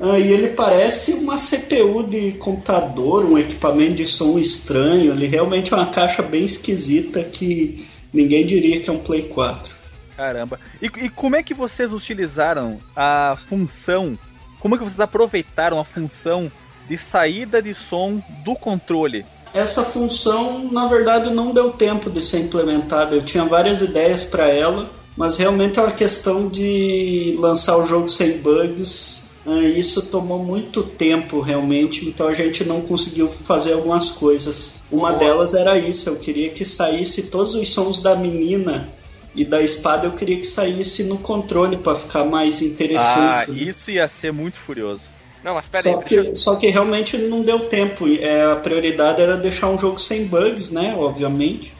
[0.00, 5.12] Uh, e ele parece uma CPU de computador, um equipamento de som estranho.
[5.12, 9.71] Ele realmente é uma caixa bem esquisita que ninguém diria que é um Play 4.
[10.16, 10.58] Caramba.
[10.80, 14.12] E, e como é que vocês utilizaram a função?
[14.60, 16.50] Como é que vocês aproveitaram a função
[16.88, 19.24] de saída de som do controle?
[19.54, 23.14] Essa função, na verdade, não deu tempo de ser implementada.
[23.14, 28.08] Eu tinha várias ideias para ela, mas realmente é uma questão de lançar o jogo
[28.08, 29.30] sem bugs.
[29.44, 29.70] Né?
[29.70, 34.82] Isso tomou muito tempo, realmente, então a gente não conseguiu fazer algumas coisas.
[34.90, 38.88] Uma delas era isso, eu queria que saísse todos os sons da menina
[39.34, 43.50] e da espada eu queria que saísse no controle para ficar mais interessante.
[43.50, 43.62] Ah, né?
[43.62, 45.08] isso ia ser muito furioso.
[45.42, 45.92] Não, mas peraí.
[45.92, 46.36] Só, que, eu...
[46.36, 48.06] só que realmente não deu tempo.
[48.06, 50.94] É, a prioridade era deixar um jogo sem bugs, né?
[50.96, 51.72] Obviamente.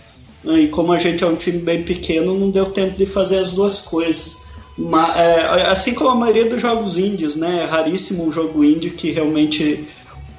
[0.45, 3.51] E como a gente é um time bem pequeno, não deu tempo de fazer as
[3.51, 4.43] duas coisas.
[4.77, 7.62] Mas, é, assim como a maioria dos jogos indies, né?
[7.62, 9.87] É raríssimo um jogo indie que realmente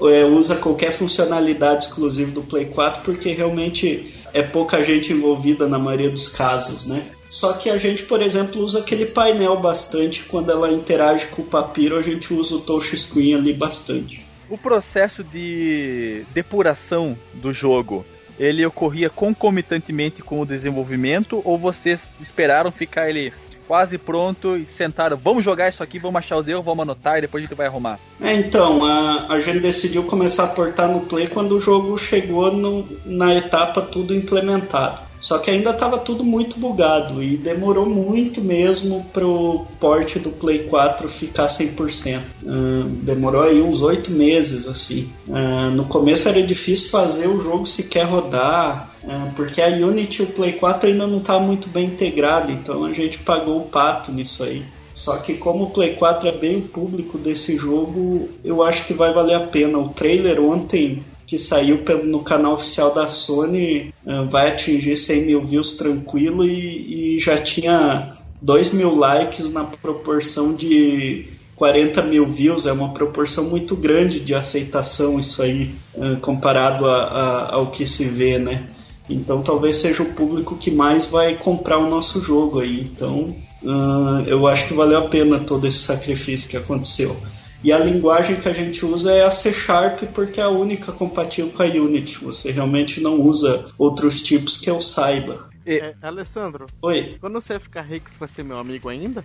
[0.01, 5.77] é, usa qualquer funcionalidade exclusiva do Play 4, porque realmente é pouca gente envolvida na
[5.77, 7.05] maioria dos casos, né?
[7.29, 10.23] Só que a gente, por exemplo, usa aquele painel bastante.
[10.25, 14.25] Quando ela interage com o papiro, a gente usa o touchscreen ali bastante.
[14.49, 18.05] O processo de depuração do jogo,
[18.39, 23.33] ele ocorria concomitantemente com o desenvolvimento ou vocês esperaram ficar ele
[23.73, 27.21] quase pronto e sentaram, vamos jogar isso aqui, vamos achar os erros, vamos anotar e
[27.21, 27.97] depois a gente vai arrumar.
[28.21, 32.51] É, então, a, a gente decidiu começar a portar no Play quando o jogo chegou
[32.51, 35.01] no, na etapa tudo implementado.
[35.19, 40.29] Só que ainda estava tudo muito bugado e demorou muito mesmo para o porte do
[40.29, 42.21] Play 4 ficar 100%.
[42.43, 45.09] Uh, demorou aí uns oito meses assim.
[45.27, 48.92] Uh, no começo era difícil fazer o jogo sequer rodar,
[49.35, 52.93] porque a Unity e o Play 4 ainda não estava muito bem integrado, então a
[52.93, 54.63] gente pagou o pato nisso aí.
[54.93, 59.13] Só que como o Play 4 é bem público desse jogo, eu acho que vai
[59.13, 59.77] valer a pena.
[59.77, 65.43] O trailer ontem que saiu no canal oficial da Sony uh, vai atingir 100 mil
[65.43, 68.09] views tranquilo e, e já tinha
[68.41, 74.35] 2 mil likes na proporção de 40 mil views, é uma proporção muito grande de
[74.35, 78.67] aceitação isso aí, uh, comparado a, a, ao que se vê, né?
[79.09, 82.81] Então talvez seja o público que mais vai comprar o nosso jogo aí.
[82.81, 87.15] Então uh, eu acho que valeu a pena todo esse sacrifício que aconteceu.
[87.63, 90.91] E a linguagem que a gente usa é a C Sharp porque é a única
[90.91, 92.23] compatível com a Unity.
[92.23, 95.52] Você realmente não usa outros tipos que eu saiba.
[95.65, 95.77] E...
[95.77, 96.65] É, Alessandro.
[96.81, 97.15] Oi.
[97.19, 99.23] Quando você ficar rico, você vai ser meu amigo ainda?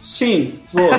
[0.00, 0.90] Sim, vou.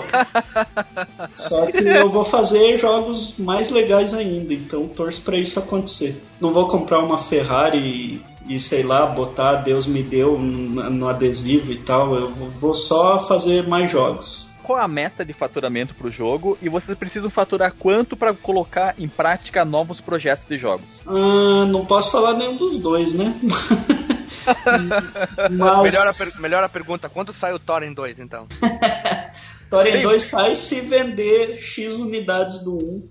[1.29, 6.21] Só que eu vou fazer jogos mais legais ainda, então torço para isso acontecer.
[6.39, 11.77] Não vou comprar uma Ferrari e sei lá, botar Deus me deu no adesivo e
[11.77, 12.15] tal.
[12.15, 16.55] Eu vou só fazer mais jogos qual é a meta de faturamento para o jogo
[16.61, 20.85] e vocês precisam faturar quanto para colocar em prática novos projetos de jogos?
[21.07, 23.33] Ah, não posso falar nenhum dos dois, né?
[25.51, 25.83] Mas...
[25.83, 26.41] melhor, a per...
[26.41, 28.47] melhor a pergunta, quanto sai o Thorin 2 então?
[29.69, 33.09] Thorin 2 sai se vender X unidades do 1.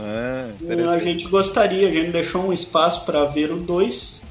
[0.00, 4.28] Ah, a gente gostaria, a gente deixou um espaço para ver o 2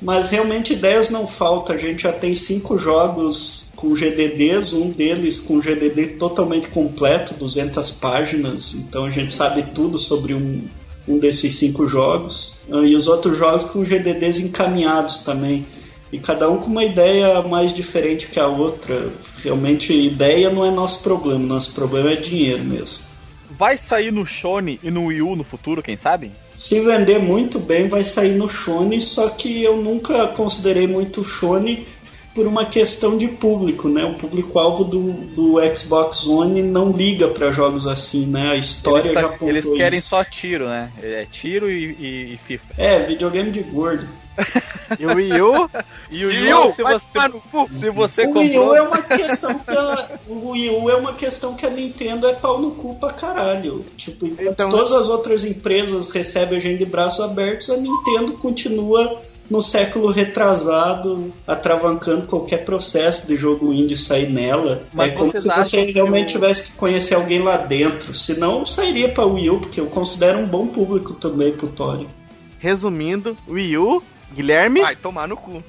[0.00, 1.74] mas realmente ideias não faltam.
[1.74, 7.90] A gente já tem cinco jogos com GDDs, um deles com GDD totalmente completo, 200
[7.92, 8.74] páginas.
[8.74, 10.62] Então a gente sabe tudo sobre um,
[11.06, 12.58] um desses cinco jogos.
[12.72, 15.66] Ah, e os outros jogos com GDDs encaminhados também.
[16.12, 19.12] E cada um com uma ideia mais diferente que a outra.
[19.42, 23.04] Realmente, ideia não é nosso problema, nosso problema é dinheiro mesmo.
[23.50, 26.32] Vai sair no Shone e no Wii U no futuro, quem sabe?
[26.60, 31.86] se vender muito bem, vai sair no Shone, só que eu nunca considerei muito Shone
[32.34, 34.04] por uma questão de público, né?
[34.04, 38.50] O público-alvo do, do Xbox One não liga para jogos assim, né?
[38.52, 40.10] A história eles, já Eles querem isso.
[40.10, 40.92] só tiro, né?
[41.02, 42.74] É tiro e, e, e FIFA.
[42.76, 44.06] É, videogame de gordo.
[44.98, 45.70] E o Wii U?
[46.10, 47.18] E o Wii U, se você,
[47.70, 48.42] se você o comprou...
[48.42, 51.70] Wii U é uma questão que a, o Wii U é uma questão que a
[51.70, 53.84] Nintendo é pau no cu pra caralho.
[53.96, 54.68] Tipo, enquanto então...
[54.70, 60.12] todas as outras empresas recebem a gente de braços abertos, a Nintendo continua no século
[60.12, 64.82] retrasado, atravancando qualquer processo de jogo indie sair nela.
[64.92, 66.40] Mas é como se você realmente eu...
[66.40, 68.14] tivesse que conhecer alguém lá dentro.
[68.14, 72.06] Senão eu sairia pra Wii U, porque eu considero um bom público também pro Tori.
[72.60, 74.80] Resumindo, Wii U Guilherme?
[74.80, 75.62] Vai tomar no cu.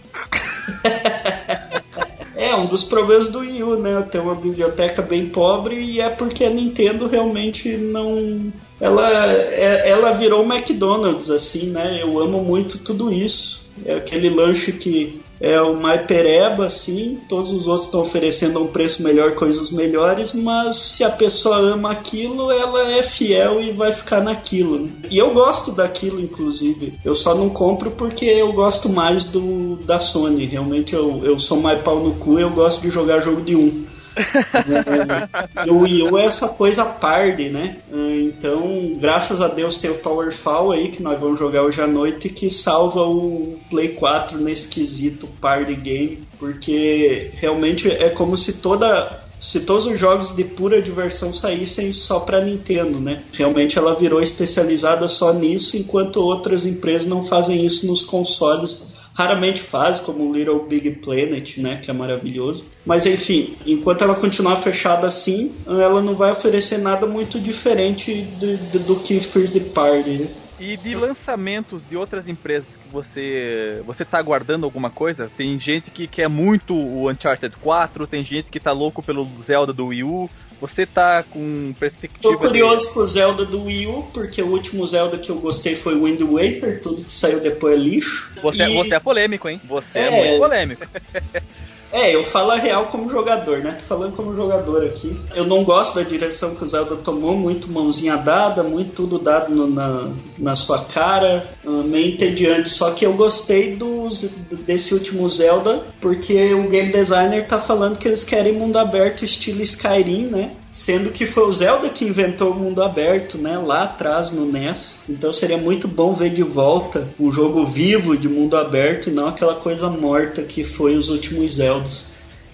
[2.36, 4.02] é, um dos problemas do Wii U, né?
[4.04, 8.52] Ter uma biblioteca bem pobre e é porque a Nintendo realmente não.
[8.80, 12.02] Ela, é, ela virou o McDonald's, assim, né?
[12.02, 13.72] Eu amo muito tudo isso.
[13.86, 19.02] É aquele lanche que é uma pereba, assim, todos os outros estão oferecendo um preço
[19.02, 24.22] melhor, coisas melhores, mas se a pessoa ama aquilo, ela é fiel e vai ficar
[24.22, 24.80] naquilo.
[24.80, 24.92] Né?
[25.10, 26.94] E eu gosto daquilo, inclusive.
[27.04, 30.46] Eu só não compro porque eu gosto mais do da Sony.
[30.46, 33.84] Realmente eu, eu sou mais pau no cu eu gosto de jogar jogo de um
[34.16, 37.78] é, o Wii U é essa coisa party, né?
[37.92, 42.30] Então, graças a Deus tem o Towerfall aí que nós vamos jogar hoje à noite
[42.30, 49.22] que salva o Play 4 nesse quesito party game, porque realmente é como se toda
[49.40, 53.24] se todos os jogos de pura diversão saíssem só para Nintendo, né?
[53.34, 59.62] Realmente ela virou especializada só nisso, enquanto outras empresas não fazem isso nos consoles raramente
[59.62, 62.66] faz, como o Little Big Planet, né, que é maravilhoso.
[62.86, 68.58] Mas enfim, enquanto ela continuar fechada assim, ela não vai oferecer nada muito diferente de,
[68.58, 70.10] de, do que First Party.
[70.12, 70.28] Né?
[70.60, 75.30] E de lançamentos de outras empresas que você você tá aguardando alguma coisa?
[75.36, 79.74] Tem gente que quer muito o Uncharted 4, tem gente que tá louco pelo Zelda
[79.74, 80.30] do Wii U.
[80.62, 82.22] Você tá com perspectiva.
[82.22, 82.94] Tô curioso de...
[82.94, 86.22] com o Zelda do Wii U, porque o último Zelda que eu gostei foi Wind
[86.22, 88.32] Waker, tudo que saiu depois é lixo.
[88.44, 88.76] Você, é, e...
[88.76, 89.60] você é polêmico, hein?
[89.68, 90.86] Você é, é muito polêmico.
[91.94, 93.76] É, eu falo a real como jogador, né?
[93.80, 95.20] Tô falando como jogador aqui.
[95.36, 99.54] Eu não gosto da direção que o Zelda tomou, muito mãozinha dada, muito tudo dado
[99.54, 102.70] no, na, na sua cara, uh, meio entediante.
[102.70, 104.22] Só que eu gostei dos,
[104.66, 109.62] desse último Zelda, porque o game designer tá falando que eles querem mundo aberto estilo
[109.62, 110.52] Skyrim, né?
[110.72, 113.58] Sendo que foi o Zelda que inventou o mundo aberto, né?
[113.58, 115.02] Lá atrás no NES.
[115.10, 119.28] Então seria muito bom ver de volta um jogo vivo de mundo aberto e não
[119.28, 121.58] aquela coisa morta que foi os últimos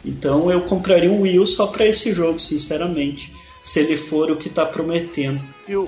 [0.04, 3.34] Então eu compraria um Wii U só para esse jogo, sinceramente.
[3.64, 5.42] Se ele for o que tá prometendo.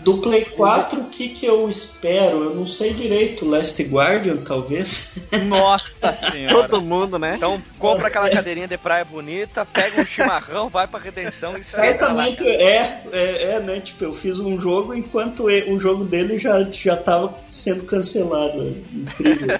[0.04, 2.44] Do Play 4, o que, que eu espero?
[2.44, 3.46] Eu não sei direito.
[3.48, 5.14] Last Guardian, talvez?
[5.48, 6.68] Nossa senhora.
[6.68, 7.36] Todo mundo, né?
[7.38, 11.64] Então compra aquela cadeirinha de praia bonita, pega um chimarrão, vai pra redenção e.
[11.64, 13.80] Certamente é, é, é, né?
[13.80, 18.62] Tipo, eu fiz um jogo enquanto o jogo dele já, já tava sendo cancelado.
[18.62, 19.48] É Incrível.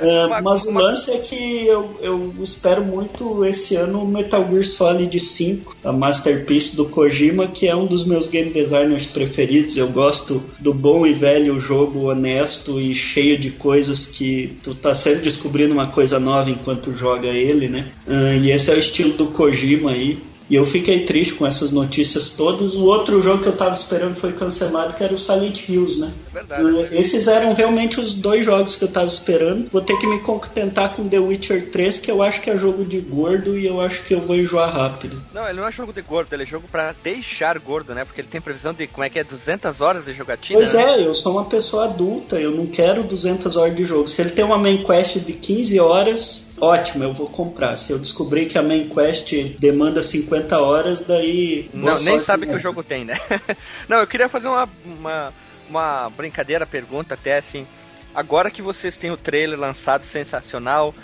[0.00, 4.06] É, Uma- mas o uma- lance é que eu, eu espero muito esse ano o
[4.06, 9.06] Metal Gear Solid 5, a masterpiece do Kojima, que é um dos meus game designers
[9.06, 9.27] preferidos.
[9.76, 14.94] Eu gosto do bom e velho jogo honesto e cheio de coisas que tu tá
[14.94, 17.88] sempre descobrindo uma coisa nova enquanto joga ele, né?
[18.06, 20.18] Ah, e esse é o estilo do Kojima aí.
[20.50, 22.74] E eu fiquei triste com essas notícias todas.
[22.76, 26.12] O outro jogo que eu tava esperando foi cancelado, que era o Silent Hills, né?
[26.30, 26.62] É verdade.
[26.62, 29.68] Uh, Esses eram realmente os dois jogos que eu tava esperando.
[29.70, 32.84] Vou ter que me contentar com The Witcher 3, que eu acho que é jogo
[32.84, 35.22] de gordo e eu acho que eu vou enjoar rápido.
[35.34, 38.04] Não, ele não é jogo de gordo, ele é jogo pra deixar gordo, né?
[38.06, 40.82] Porque ele tem previsão de, como é que é, 200 horas de jogatina, Pois né?
[40.82, 44.08] é, eu sou uma pessoa adulta, eu não quero 200 horas de jogo.
[44.08, 47.76] Se ele tem uma main quest de 15 horas, ótimo, eu vou comprar.
[47.76, 51.68] Se eu descobrir que a main quest demanda 50 horas, daí.
[51.72, 53.18] Não, nem sabe que o jogo tem, né?
[53.88, 55.32] não, eu queria fazer uma, uma,
[55.68, 57.66] uma brincadeira, pergunta até assim.
[58.14, 60.94] Agora que vocês têm o trailer lançado sensacional,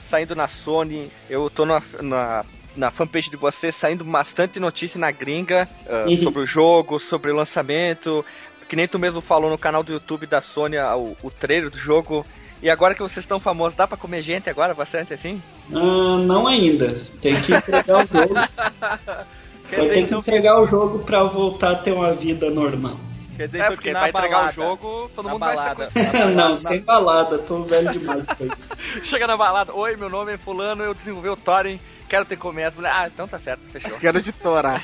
[0.00, 2.44] saindo na Sony, eu tô na, na,
[2.76, 6.16] na fanpage de vocês saindo bastante notícia na gringa ah, Uhum.
[6.18, 8.24] sobre o jogo, sobre o lançamento.
[8.68, 11.76] Que nem tu mesmo falou no canal do YouTube da Sony, o, o trailer do
[11.78, 12.24] jogo.
[12.62, 15.40] E agora que vocês estão famosos, dá pra comer gente agora bastante assim?
[15.74, 17.00] Ah, não ainda.
[17.20, 18.34] Tem que entregar o jogo.
[19.68, 22.48] Quer Vai dizer, ter que então, entregar o jogo pra voltar a ter uma vida
[22.50, 22.96] normal.
[23.36, 25.98] Quer dizer, É, porque vai entregar o jogo, todo na mundo vai balada, ser...
[26.06, 28.68] na balada, não, na- sem balada, tô velho demais pra isso.
[29.04, 32.64] Chega na balada, oi, meu nome é fulano, eu desenvolvi o Thorin, quero ter comer
[32.64, 32.96] as mulheres.
[32.98, 33.98] Ah, então tá certo, fechou.
[33.98, 34.82] Quero de torar.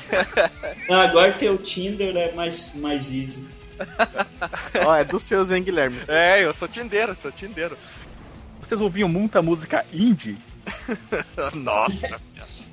[0.91, 3.43] Ah, agora tem o Tinder, é mais, mais easy.
[4.85, 5.99] Ó, é dos seus, hein, Guilherme?
[6.07, 7.77] É, eu sou tindeiro, sou tindeiro.
[8.59, 10.37] Vocês ouviam muita música indie?
[11.53, 12.21] Nossa.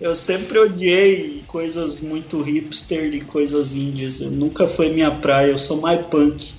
[0.00, 4.20] Eu sempre odiei coisas muito hipster e coisas indies.
[4.20, 6.54] Eu nunca foi minha praia, eu sou mais punk.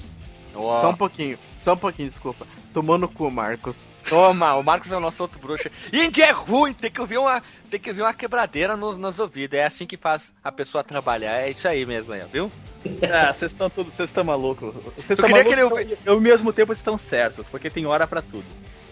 [0.82, 2.46] Só um pouquinho, só um pouquinho, desculpa.
[2.74, 3.86] Tomou no cu, Marcos.
[4.08, 5.70] Toma, o Marcos é o nosso outro bruxo.
[5.92, 9.58] Indie é ruim, tem que ouvir uma, tem que ouvir uma quebradeira no- nos ouvidos.
[9.58, 11.40] É assim que faz a pessoa trabalhar.
[11.42, 12.52] É isso aí mesmo, aí, viu?
[13.12, 14.74] Ah, vocês estão tudo, vocês estão malucos.
[14.96, 18.08] Vocês estão queria que ele malucos ao mesmo tempo vocês estão certos, porque tem hora
[18.08, 18.46] pra tudo.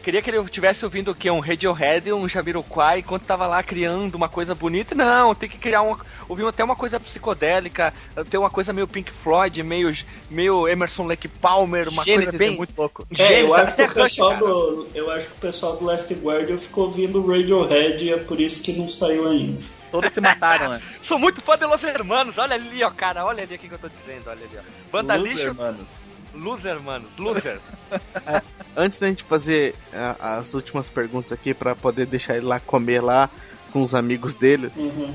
[0.04, 1.30] Queria que ele tivesse ouvindo o quê?
[1.30, 4.96] Um Radiohead, um Jamiroquai, enquanto tava lá criando uma coisa bonita.
[4.96, 6.00] Não, tem que criar uma.
[6.28, 7.94] Ouvir até uma coisa psicodélica,
[8.30, 9.94] ter uma coisa meio Pink Floyd, meio,
[10.30, 12.54] meio Emerson Lake Palmer, uma Gênesis coisa bem.
[12.54, 13.06] é muito louco.
[13.12, 14.46] É, Gênesis, eu acho, que até o Rush, pessoal cara.
[14.46, 18.40] do, eu acho que o pessoal do Last Guardian ficou ouvindo Radiohead e é por
[18.40, 19.62] isso que não saiu ainda.
[19.92, 20.82] Todos se mataram, né?
[21.02, 23.74] Sou muito fã de Los Hermanos, olha ali, ó, cara, olha ali o que que
[23.74, 24.62] eu tô dizendo, olha ali, ó.
[24.92, 26.09] Banda Loser, lixo, manos.
[26.34, 27.60] Loser, mano, loser.
[28.76, 33.02] Antes da gente fazer ah, as últimas perguntas aqui pra poder deixar ele lá comer
[33.02, 33.30] lá
[33.72, 35.14] com os amigos dele, Uhum.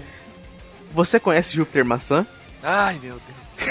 [0.93, 2.27] você conhece Júpiter Maçã?
[2.63, 3.19] Ai, meu
[3.59, 3.71] Deus.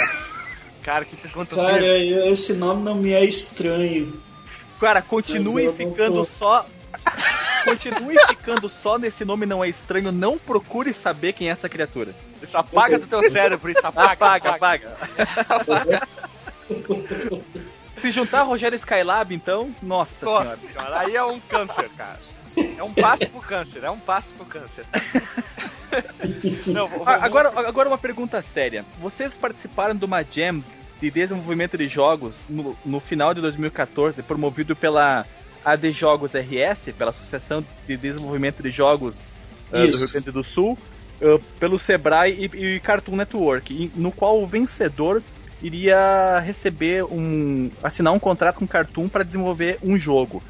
[0.83, 1.97] Cara, que pergunta Cara,
[2.29, 4.13] esse nome não me é estranho.
[4.79, 6.25] Cara, continue ficando tô.
[6.25, 6.65] só.
[7.63, 12.13] Continue ficando só nesse nome não é estranho, não procure saber quem é essa criatura.
[12.41, 14.97] Isso apaga do teu cérebro, isso apaga, Apaga, apaga.
[15.47, 16.07] apaga.
[17.95, 20.45] Se juntar a Rogério Skylab, então, nossa senhora.
[20.55, 22.19] Nossa senhora, aí é um câncer, cara.
[22.77, 24.85] É um passo pro câncer, é um passo pro câncer.
[26.67, 28.83] Não, vou- vou- Agora, agora uma pergunta séria.
[28.99, 30.63] Vocês participaram de uma jam
[30.99, 35.25] de desenvolvimento de jogos no, no final de 2014, promovido pela
[35.63, 39.27] AD Jogos RS, pela Associação de Desenvolvimento de Jogos
[39.71, 39.97] ah, do.
[39.97, 40.77] Rio Grande do Sul,
[41.21, 45.21] ah, pelo Sebrae e, e Cartoon Network, e- no qual o vencedor
[45.63, 50.43] iria receber um assinar um contrato com o Cartoon para desenvolver um jogo.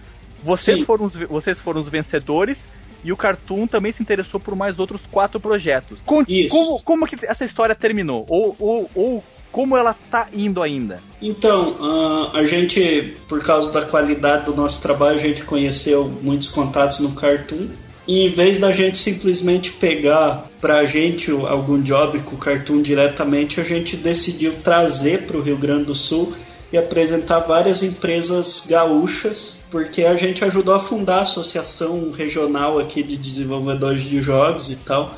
[0.44, 0.86] Vocês Sim.
[0.86, 2.68] foram, os, vocês foram os vencedores
[3.04, 6.02] e o Cartoon também se interessou por mais outros quatro projetos.
[6.02, 8.26] Com- como, como que essa história terminou?
[8.28, 11.00] Ou, ou, ou como ela tá indo ainda?
[11.22, 16.50] Então, ah, a gente, por causa da qualidade do nosso trabalho, a gente conheceu muitos
[16.50, 17.70] contatos no Cartoon.
[18.06, 23.62] E em vez da gente simplesmente pegar pra gente algum job com o Cartoon diretamente,
[23.62, 26.34] a gente decidiu trazer para o Rio Grande do Sul
[26.72, 33.04] e apresentar várias empresas gaúchas, porque a gente ajudou a fundar a associação regional aqui
[33.04, 35.16] de desenvolvedores de jogos e tal.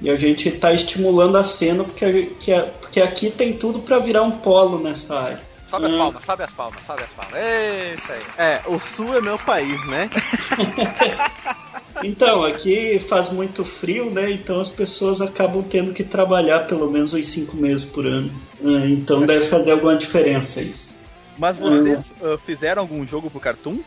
[0.00, 2.28] E a gente está estimulando a cena porque,
[2.80, 5.40] porque aqui tem tudo para virar um polo nessa área.
[5.68, 5.98] Sobe as hum.
[5.98, 7.34] palmas, sobe as palmas, sobe as palmas.
[7.34, 8.20] É isso aí.
[8.38, 10.10] É, o sul é meu país, né?
[12.04, 14.30] então, aqui faz muito frio, né?
[14.30, 18.30] Então as pessoas acabam tendo que trabalhar pelo menos uns cinco meses por ano.
[18.64, 20.94] Ah, então deve fazer alguma diferença isso.
[21.38, 23.78] Mas vocês uh, fizeram algum jogo pro Cartoon?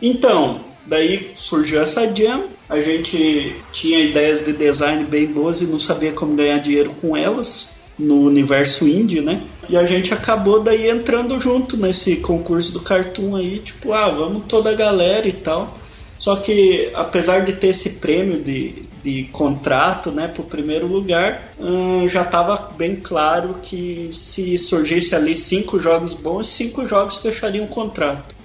[0.00, 5.78] Então, daí surgiu essa jam, a gente tinha ideias de design bem boas e não
[5.78, 9.42] sabia como ganhar dinheiro com elas no universo indie, né?
[9.68, 14.46] E a gente acabou daí entrando junto nesse concurso do Cartoon aí, tipo, ah, vamos
[14.46, 15.78] toda a galera e tal.
[16.22, 22.06] Só que, apesar de ter esse prêmio de, de contrato, né, pro primeiro lugar, hum,
[22.06, 27.68] já estava bem claro que se surgisse ali cinco jogos bons, cinco jogos fechariam um
[27.68, 28.36] contrato.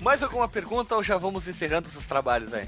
[0.00, 2.66] Mais alguma pergunta ou já vamos encerrando esses trabalhos aí?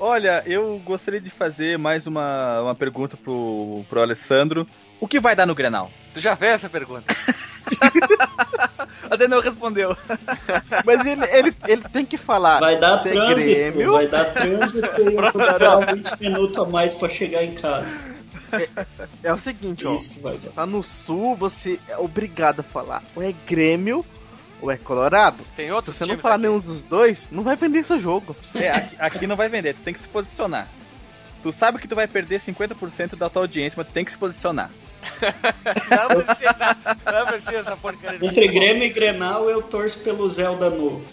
[0.00, 4.66] Olha, eu gostaria de fazer mais uma, uma pergunta pro, pro Alessandro.
[4.98, 5.88] O que vai dar no Grenal?
[6.12, 7.14] Tu já fez essa pergunta?
[9.10, 9.96] Até não respondeu.
[10.84, 12.60] Mas ele, ele, ele tem que falar.
[12.60, 13.92] Vai dar é trânsito, Grêmio.
[13.92, 17.86] vai dar trânsito e vou dar 20 minutos a mais pra chegar em casa.
[18.52, 18.68] É,
[19.24, 20.30] é o seguinte, Isso, ó.
[20.30, 23.02] Você tá no sul, você é obrigado a falar.
[23.16, 24.04] Ou é Grêmio
[24.60, 25.42] ou é Colorado.
[25.56, 26.42] Tem outro Se você não falar aqui.
[26.42, 28.34] nenhum dos dois, não vai vender seu jogo.
[28.54, 30.68] É, aqui, aqui não vai vender, tu tem que se posicionar.
[31.42, 34.16] Tu sabe que tu vai perder 50% da tua audiência, mas tu tem que se
[34.16, 34.70] posicionar.
[35.90, 38.18] Não precisa, não precisa essa porcaria.
[38.22, 41.04] Entre Grêmio e Grenal, eu torço pelo Zelda novo.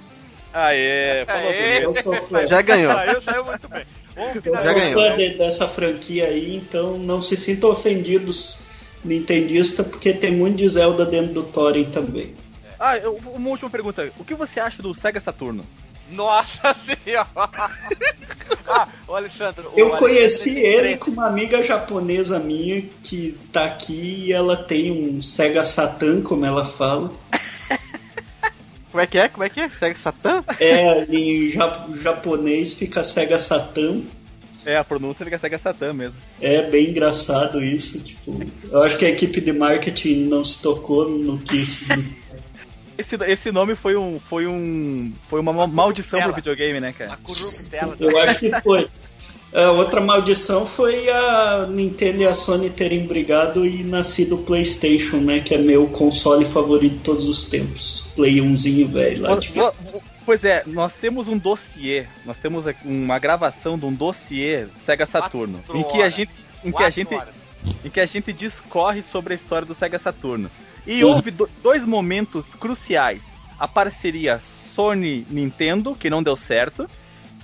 [0.53, 1.85] Aê, falou Aê.
[1.85, 2.45] Eu sou fã.
[2.45, 2.91] Já ganhou.
[2.91, 3.83] Saiu, saiu muito bem.
[4.43, 8.61] Eu sou fã de, dessa franquia aí, então não se sintam ofendidos
[9.03, 12.35] nintendista, porque tem muito de Zelda dentro do Thorin também.
[12.79, 14.11] Ah, eu, uma última pergunta.
[14.17, 15.63] O que você acha do Sega Saturno?
[16.11, 17.29] Nossa senhora!
[18.67, 19.71] ah, o Alessandro.
[19.75, 25.21] Eu conheci ele com uma amiga japonesa minha que tá aqui e ela tem um
[25.21, 27.11] Sega Satan, como ela fala.
[28.91, 29.29] Como é que é?
[29.29, 29.69] Como é que é?
[29.69, 30.43] Sega Satan?
[30.59, 31.53] É, em
[31.95, 34.01] japonês fica Sega Satan.
[34.65, 36.19] É, a pronúncia fica Sega Satan mesmo.
[36.41, 38.37] É bem engraçado isso, tipo,
[38.69, 41.85] eu acho que a equipe de marketing não se tocou no que isso
[43.01, 44.19] esse, esse nome foi um.
[44.19, 45.11] Foi um.
[45.27, 47.17] Foi uma maldição pro videogame, né, cara?
[47.99, 48.87] Eu acho que foi.
[49.53, 55.17] A outra maldição foi a Nintendo e a Sony terem brigado e nascido o PlayStation,
[55.17, 55.41] né?
[55.41, 58.07] Que é meu console favorito de todos os tempos.
[58.15, 59.35] Play 1zinho velho lá.
[59.35, 59.51] De...
[60.25, 65.61] Pois é, nós temos um dossiê, nós temos uma gravação de um dossiê Sega Saturno,
[65.73, 66.31] em que a gente,
[66.63, 67.17] em que a gente,
[67.83, 70.49] em que a gente discorre sobre a história do Sega Saturno.
[70.85, 73.33] E houve do, dois momentos cruciais.
[73.59, 76.89] A parceria Sony-Nintendo, que não deu certo,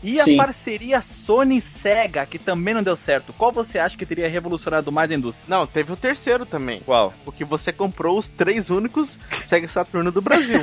[0.03, 0.35] e Sim.
[0.35, 3.33] a parceria Sony-Sega, que também não deu certo.
[3.33, 5.45] Qual você acha que teria revolucionado mais a indústria?
[5.47, 6.81] Não, teve o terceiro também.
[6.81, 7.13] Qual?
[7.25, 10.61] Porque você comprou os três únicos Sega Saturno do Brasil.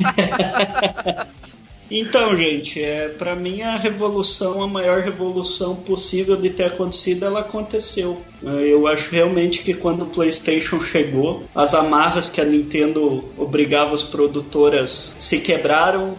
[1.90, 7.40] Então, gente, é, para mim a revolução, a maior revolução possível de ter acontecido, ela
[7.40, 8.18] aconteceu.
[8.44, 13.92] É, eu acho realmente que quando o PlayStation chegou, as amarras que a Nintendo obrigava
[13.92, 16.14] as produtoras se quebraram,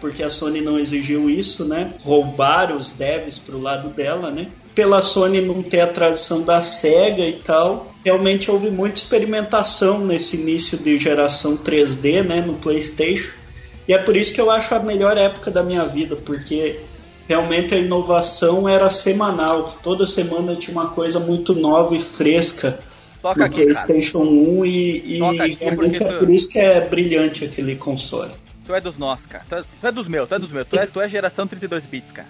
[0.00, 1.94] porque a Sony não exigiu isso, né?
[2.02, 4.48] Roubaram os devs pro lado dela, né?
[4.74, 10.36] Pela Sony não ter a tradição da Sega e tal, realmente houve muita experimentação nesse
[10.36, 13.43] início de geração 3D, né, no PlayStation
[13.86, 16.80] e é por isso que eu acho a melhor época da minha vida, porque
[17.28, 19.76] realmente a inovação era semanal.
[19.82, 22.78] Toda semana tinha uma coisa muito nova e fresca
[23.20, 24.30] Toca no aqui, PlayStation cara.
[24.30, 28.32] 1 e, e realmente é por isso que é brilhante aquele console.
[28.64, 29.44] Tu é dos nossos, cara.
[29.48, 30.66] Tu é, tu é dos meus, tu é dos meus.
[30.66, 32.28] Tu é, tu é geração 32 bits, cara.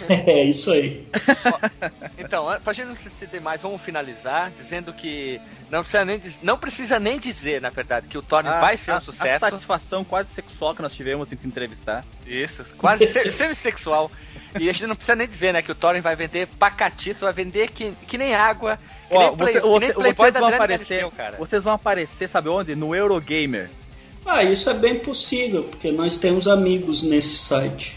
[0.26, 1.06] É isso aí.
[2.18, 5.40] então, pra gente não se estender mais, vamos finalizar dizendo que
[5.70, 8.92] não precisa nem, não precisa nem dizer, na verdade, que o Thor ah, vai ser
[8.92, 9.44] um sucesso.
[9.44, 12.04] A satisfação quase sexual que nós tivemos em te entrevistar.
[12.26, 14.10] Isso, quase semi-sexual.
[14.58, 17.32] E a gente não precisa nem dizer, né, que o Thorin vai vender pacatito, vai
[17.32, 18.78] vender que, que nem água,
[19.08, 21.36] que Ó, nem, play, você, que nem vocês vão aparecer, cara.
[21.36, 22.74] Vocês vão aparecer, sabe onde?
[22.74, 23.70] No Eurogamer.
[24.24, 27.96] Ah, isso é bem possível, porque nós temos amigos nesse site.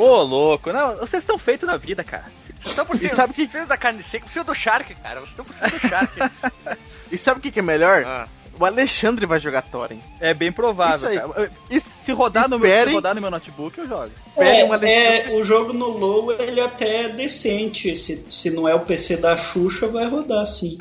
[0.00, 0.72] Ô, louco.
[0.72, 2.24] Não, vocês estão feitos na vida, cara.
[2.46, 3.46] Vocês estão por cima, e sabe que...
[3.46, 5.20] da carne seca, precisa do Shark, cara.
[5.20, 6.16] Vocês estão por cima do Shark.
[7.12, 8.04] e sabe o que, que é melhor?
[8.06, 8.26] Ah.
[8.60, 10.00] O Alexandre vai jogar Thorin.
[10.20, 10.96] É bem provável.
[10.96, 11.18] Isso aí.
[11.34, 11.50] cara.
[11.70, 14.10] E se rodar, no meu, se rodar no meu notebook, eu jogo.
[14.28, 17.96] Esperem um É, é, o jogo no low ele até é decente.
[17.96, 20.76] Se, se não é o PC da Xuxa, vai rodar sim.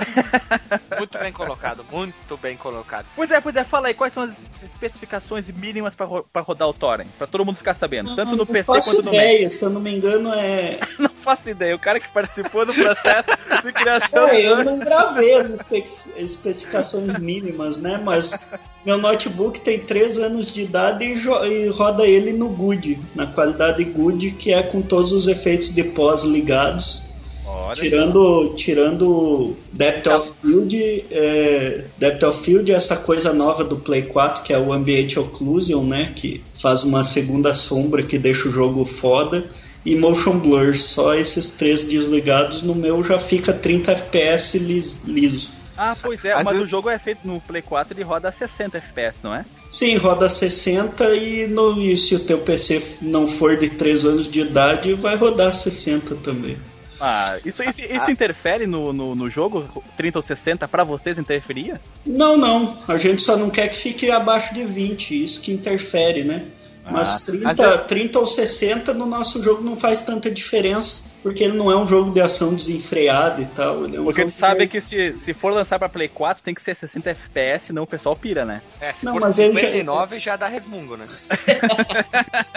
[1.00, 3.06] Muito bem colocado, muito bem colocado.
[3.16, 6.68] Pois é, pois é, fala aí quais são as especificações mínimas pra, ro- pra rodar
[6.68, 9.14] o Torrent, pra todo mundo ficar sabendo, tanto no não PC quanto no Mac.
[9.14, 10.80] ideia, se eu não me engano é.
[11.00, 13.28] Não faço ideia, o cara que participou do processo
[13.64, 15.84] de criação É, eu não gravei as espe-
[16.18, 18.02] especificações mínimas, né?
[18.04, 18.40] Mas
[18.84, 23.84] meu notebook tem 3 anos de idade e, e roda ele no Good, na qualidade
[23.84, 27.04] Good, que é com todos os efeitos de pós ligados.
[27.46, 33.76] Olha Tirando, tirando Depth of Field, é, Depth of Field é essa coisa nova do
[33.76, 36.14] Play 4, que é o Ambient Occlusion, né?
[36.16, 39.46] Que faz uma segunda sombra que deixa o jogo foda.
[39.86, 45.50] E Motion Blur, só esses três desligados, no meu já fica 30 FPS lis- liso.
[45.82, 48.28] Ah, pois é, Às mas vezes- o jogo é feito no Play 4 ele roda
[48.28, 49.46] a 60 FPS, não é?
[49.70, 54.30] Sim, roda 60 e, no, e se o teu PC não for de 3 anos
[54.30, 56.58] de idade, vai rodar 60 também.
[57.00, 59.64] Ah, isso, isso, isso interfere no, no, no jogo?
[59.96, 61.80] 30 ou 60 pra vocês interferia?
[62.06, 62.78] Não, não.
[62.86, 66.44] A gente só não quer que fique abaixo de 20, isso que interfere, né?
[66.86, 71.04] Mas Ah, 30, mas eu- 30 ou 60 no nosso jogo não faz tanta diferença,
[71.22, 73.86] porque ele não é um jogo de ação desenfreado e tal.
[73.86, 76.08] Ele é um Porque jogo tu sabe de- que se, se for lançar pra Play
[76.08, 78.62] 4 tem que ser 60 FPS, senão o pessoal pira, né?
[78.82, 80.36] É, se Não, for mas ele já- 59 já...
[80.36, 81.06] dá resmungo, né?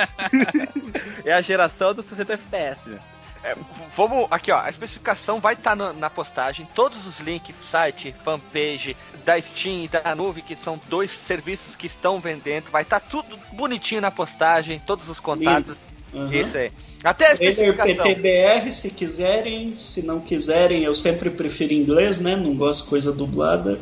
[1.25, 2.99] É a geração dos 60 FPS, né?
[3.45, 3.57] É,
[3.97, 4.61] vamos aqui, ó.
[4.61, 6.67] A especificação vai estar na postagem.
[6.75, 11.87] Todos os links, site, fanpage da Steam e da Nuvem, que são dois serviços que
[11.87, 15.79] estão vendendo, vai estar tudo bonitinho na postagem, todos os contatos.
[16.15, 16.33] Aham.
[16.33, 16.71] Isso aí.
[17.03, 18.05] Até a especificação.
[18.07, 22.37] PTBR, se quiserem, se não quiserem, eu sempre prefiro inglês, né?
[22.37, 23.79] Não gosto de coisa dublada.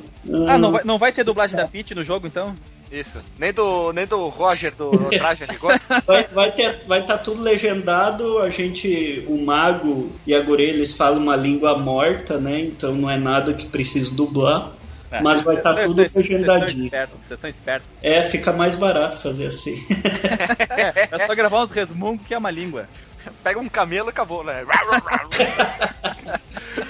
[0.47, 2.55] Ah, não Hum, vai, não vai ter dublagem da Peach no jogo, então?
[2.91, 3.25] Isso.
[3.39, 5.79] Nem do, nem do Roger do Traje Rigor.
[6.07, 8.39] Vai, vai ter, vai estar tudo legendado.
[8.39, 12.61] A gente, o mago e a Gorê, eles falam uma língua morta, né?
[12.61, 14.73] Então não é nada que precise dublar.
[15.11, 16.91] É, Mas vai estar vocês- tudo legendadinho.
[17.27, 17.89] Vocês são espertos.
[18.03, 19.83] É, fica mais barato fazer assim.
[20.71, 22.87] É, é só gravar uns resmungos que é uma língua.
[23.43, 24.65] Pega um camelo e acabou, né?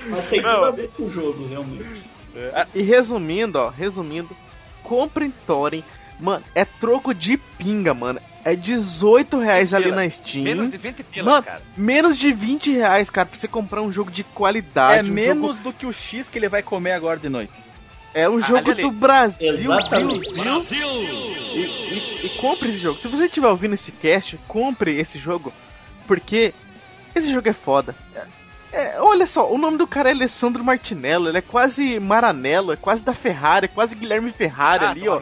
[0.08, 2.02] Mas tem tudo a ver com o jogo, realmente.
[2.74, 4.36] E resumindo, ó, resumindo,
[4.82, 5.82] comprem Thorin.
[6.18, 8.20] Mano, é troco de pinga, mano.
[8.44, 10.44] É 18 reais ali na Steam.
[10.44, 11.60] Menos de 20 pilas, Mano, cara.
[11.76, 15.08] menos de 20 reais, cara, pra você comprar um jogo de qualidade.
[15.08, 17.52] é um menos jogo- do que o X que ele vai comer agora de noite.
[18.14, 18.82] É um jogo ali.
[18.82, 20.32] do Brasil, Exatamente.
[20.32, 20.86] viu, viu?
[21.54, 23.00] E, e- e compre esse jogo.
[23.00, 25.52] Se você estiver ouvindo esse cast, compre esse jogo.
[26.06, 26.52] Porque
[27.14, 27.94] esse jogo é foda.
[28.14, 28.22] É,
[28.72, 31.28] é, olha só, o nome do cara é Alessandro Martinello.
[31.28, 35.20] Ele é quase Maranello, é quase da Ferrari, é quase Guilherme Ferrari Ah, ali, ó.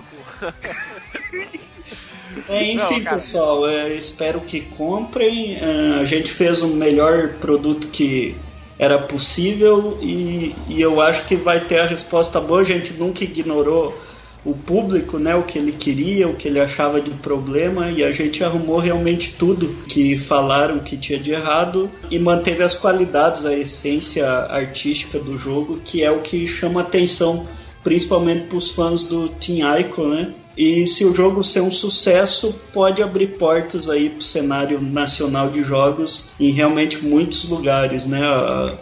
[2.49, 5.57] É, enfim, Não, pessoal, é, espero que comprem.
[5.57, 8.37] É, a gente fez o melhor produto que
[8.79, 12.61] era possível e, e eu acho que vai ter a resposta boa.
[12.61, 13.99] A gente nunca ignorou
[14.45, 18.11] o público, né, o que ele queria, o que ele achava de problema e a
[18.11, 23.53] gente arrumou realmente tudo que falaram que tinha de errado e manteve as qualidades, a
[23.53, 27.47] essência artística do jogo, que é o que chama atenção
[27.83, 30.33] principalmente para os fãs do Team Ico, né?
[30.59, 35.63] E se o jogo ser um sucesso, pode abrir portas aí pro cenário nacional de
[35.63, 38.21] jogos em realmente muitos lugares, né?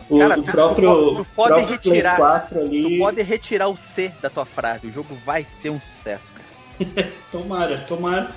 [0.09, 2.83] O, Cara, o próprio, tu pode- tu pode próprio retirar- Play 4 ali.
[2.95, 4.87] Tu pode retirar o C da tua frase.
[4.87, 7.09] O jogo vai ser um sucesso, cara.
[7.31, 8.29] Tomara, tomara.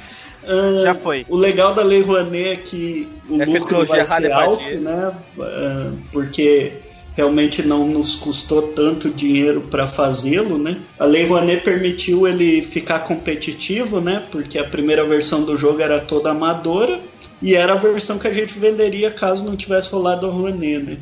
[0.45, 1.25] Ah, Já foi.
[1.29, 5.11] O legal da Lei Rouanet é que o É lucro vai ser rádio alto, né?
[5.41, 6.73] Ah, porque
[7.15, 10.77] realmente não nos custou tanto dinheiro para fazê-lo, né?
[10.97, 14.23] A Lei Rouanet permitiu ele ficar competitivo, né?
[14.31, 16.99] Porque a primeira versão do jogo era toda amadora
[17.41, 20.97] e era a versão que a gente venderia caso não tivesse rolado a Rouanet, né?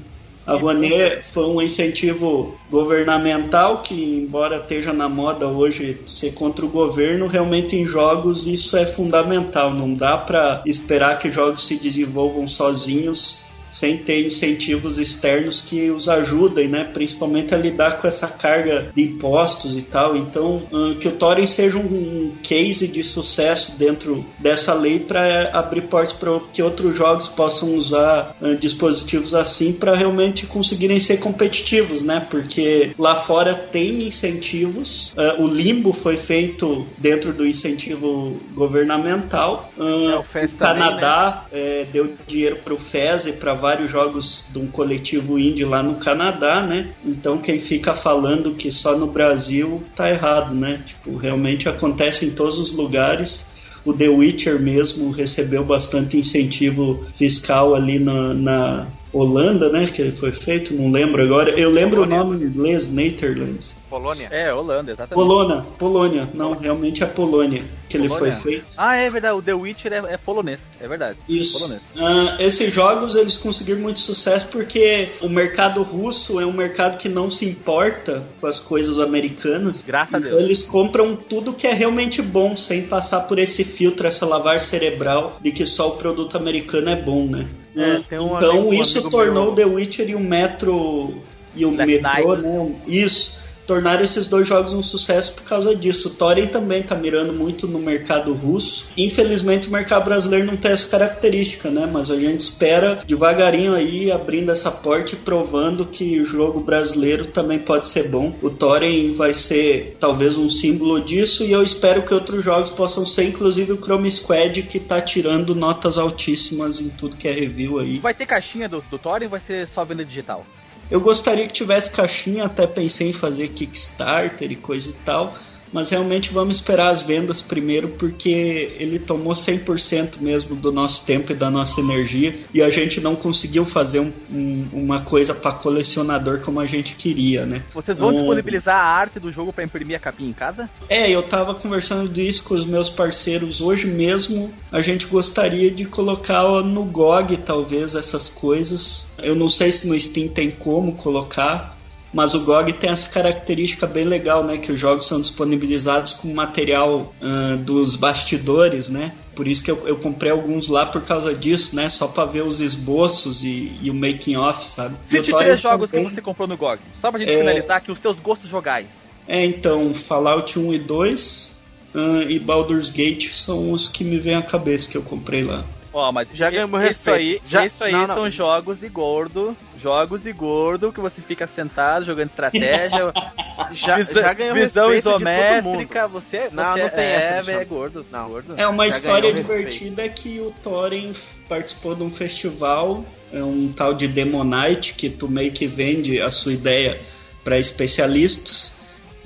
[0.47, 6.69] A Rouanet foi um incentivo governamental que, embora esteja na moda hoje ser contra o
[6.69, 9.73] governo, realmente em jogos isso é fundamental.
[9.73, 16.07] Não dá para esperar que jogos se desenvolvam sozinhos sem ter incentivos externos que os
[16.09, 16.83] ajudem, né?
[16.85, 20.15] Principalmente a lidar com essa carga de impostos e tal.
[20.15, 25.81] Então, hum, que o Thorin seja um case de sucesso dentro dessa lei para abrir
[25.81, 32.01] portas para que outros jogos possam usar hum, dispositivos assim para realmente conseguirem ser competitivos,
[32.01, 32.25] né?
[32.29, 35.13] Porque lá fora tem incentivos.
[35.13, 39.71] Uh, o Limbo foi feito dentro do incentivo governamental.
[39.77, 43.91] É, o FES o também, Canadá é, deu dinheiro para o FES e para vários
[43.91, 46.91] jogos de um coletivo indie lá no Canadá, né?
[47.05, 50.81] Então quem fica falando que só no Brasil tá errado, né?
[50.85, 53.45] Tipo, realmente acontece em todos os lugares.
[53.83, 59.87] O The Witcher mesmo recebeu bastante incentivo fiscal ali na, na Holanda, né?
[59.87, 61.57] Que foi feito, não lembro agora.
[61.59, 63.75] Eu lembro o nome em inglês, Netherlands.
[63.89, 64.29] Polônia.
[64.31, 65.13] É, Holanda, exatamente.
[65.13, 66.29] Polônia, Polônia.
[66.33, 68.27] Não, realmente é Polônia que Polônia.
[68.27, 68.73] ele foi feito.
[68.77, 69.37] Ah, é verdade.
[69.37, 71.17] O The Witcher é, é polonês, é verdade.
[71.27, 71.59] Isso.
[71.59, 71.81] Polonês.
[71.95, 77.07] Uh, esses jogos eles conseguiram muito sucesso porque o mercado russo é um mercado que
[77.07, 79.83] não se importa com as coisas americanas.
[79.85, 80.43] Graças então, a Deus.
[80.43, 85.37] eles compram tudo que é realmente bom, sem passar por esse filtro, essa lavar cerebral
[85.41, 87.47] de que só o produto americano é bom, né?
[87.75, 89.55] É, um então amigo, isso um tornou meu...
[89.55, 91.21] The Witcher e o Metro
[91.55, 92.41] e o Last Metro, Night.
[92.41, 92.75] né?
[92.87, 93.36] Isso
[93.67, 96.07] tornaram esses dois jogos um sucesso por causa disso.
[96.07, 98.87] O Thorin também tá mirando muito no mercado russo.
[98.97, 101.87] Infelizmente o mercado brasileiro não tem essa característica, né?
[101.91, 107.25] Mas a gente espera devagarinho aí abrindo essa porta e provando que o jogo brasileiro
[107.25, 108.33] também pode ser bom.
[108.41, 113.05] O Thorin vai ser talvez um símbolo disso e eu espero que outros jogos possam
[113.05, 117.79] ser, inclusive o Chrome Squad que tá tirando notas altíssimas em tudo que é review
[117.79, 117.99] aí.
[117.99, 120.45] Vai ter caixinha do, do Thorin ou vai ser só venda digital?
[120.89, 125.37] Eu gostaria que tivesse caixinha, até pensei em fazer Kickstarter e coisa e tal,
[125.71, 131.31] mas realmente vamos esperar as vendas primeiro porque ele tomou 100% mesmo do nosso tempo
[131.31, 135.51] e da nossa energia e a gente não conseguiu fazer um, um, uma coisa para
[135.53, 137.63] colecionador como a gente queria, né?
[137.73, 138.13] Vocês vão um...
[138.13, 140.69] disponibilizar a arte do jogo para imprimir a capinha em casa?
[140.89, 144.53] É, eu tava conversando disso com os meus parceiros hoje mesmo.
[144.71, 149.07] A gente gostaria de colocar no GOG talvez essas coisas.
[149.17, 151.76] Eu não sei se no Steam tem como colocar,
[152.13, 154.57] mas o GOG tem essa característica bem legal, né?
[154.57, 159.13] Que os jogos são disponibilizados com material uh, dos bastidores, né?
[159.35, 161.89] Por isso que eu, eu, comprei alguns lá por causa disso, né?
[161.89, 164.95] Só pra ver os esboços e, e o making off, sabe?
[165.05, 166.05] Cite três jogos também...
[166.05, 166.79] que você comprou no GOG.
[166.99, 167.37] Só pra gente é...
[167.37, 168.87] finalizar aqui os teus gostos jogais.
[169.27, 171.57] É, então, Fallout 1 e 2
[171.93, 175.65] uh, e Baldur's Gate são os que me vêm à cabeça que eu comprei lá.
[175.93, 178.13] Ó, mas já ganhamos isso aí, já, isso aí não, não.
[178.13, 183.13] são jogos de gordo, jogos de gordo que você fica sentado jogando estratégia.
[183.71, 188.29] já, já ganhou visão isométrica, você, não, você não tem é, essa, é gordo, não.
[188.29, 188.53] gordo.
[188.57, 190.21] É uma já história divertida respeito.
[190.21, 191.13] que o Thorin
[191.47, 196.29] participou de um festival, é um tal de Demonite que tu meio que vende a
[196.31, 196.99] sua ideia
[197.43, 198.77] para especialistas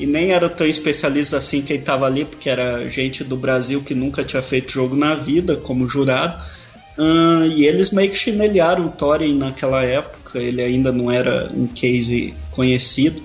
[0.02, 3.94] e nem era tão especialista assim quem estava ali, porque era gente do Brasil que
[3.94, 6.44] nunca tinha feito jogo na vida, como jurado.
[6.98, 11.68] Uh, e eles meio que chinelharam o Thorin naquela época, ele ainda não era um
[11.68, 13.22] case conhecido.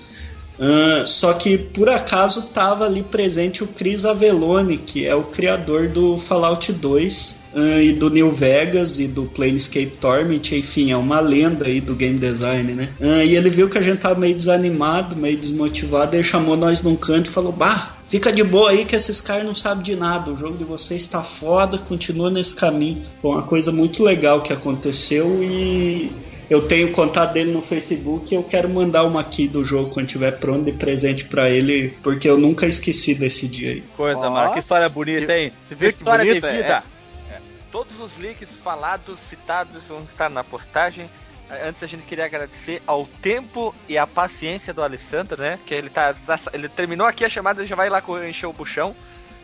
[0.59, 5.89] Uh, só que por acaso estava ali presente o Chris Avellone, que é o criador
[5.89, 11.21] do Fallout 2 uh, e do New Vegas e do Planescape Torment, enfim, é uma
[11.21, 12.89] lenda aí do game design, né?
[13.27, 16.97] e ele viu que a gente tava meio desanimado, meio desmotivado, ele chamou nós num
[16.97, 20.31] canto e falou: Bah, Fica de boa aí que esses caras não sabem de nada.
[20.31, 23.05] O jogo de vocês está foda, continua nesse caminho.
[23.19, 26.13] Foi uma coisa muito legal que aconteceu e
[26.49, 30.07] eu tenho contato dele no Facebook e eu quero mandar uma aqui do jogo quando
[30.07, 33.81] estiver pronto de presente para ele, porque eu nunca esqueci desse dia aí.
[33.97, 34.31] Coisa, oh.
[34.31, 35.53] mano, que história bonita, hein?
[35.67, 36.85] Você vê que história bonita, de vida.
[37.31, 37.35] É.
[37.35, 37.41] É.
[37.73, 41.11] Todos os links falados, citados vão estar na postagem.
[41.49, 45.59] Antes a gente queria agradecer ao tempo e à paciência do Alessandro, né?
[45.65, 46.15] Que ele tá.
[46.53, 48.97] Ele terminou aqui a chamada e já vai lá encher o buchão,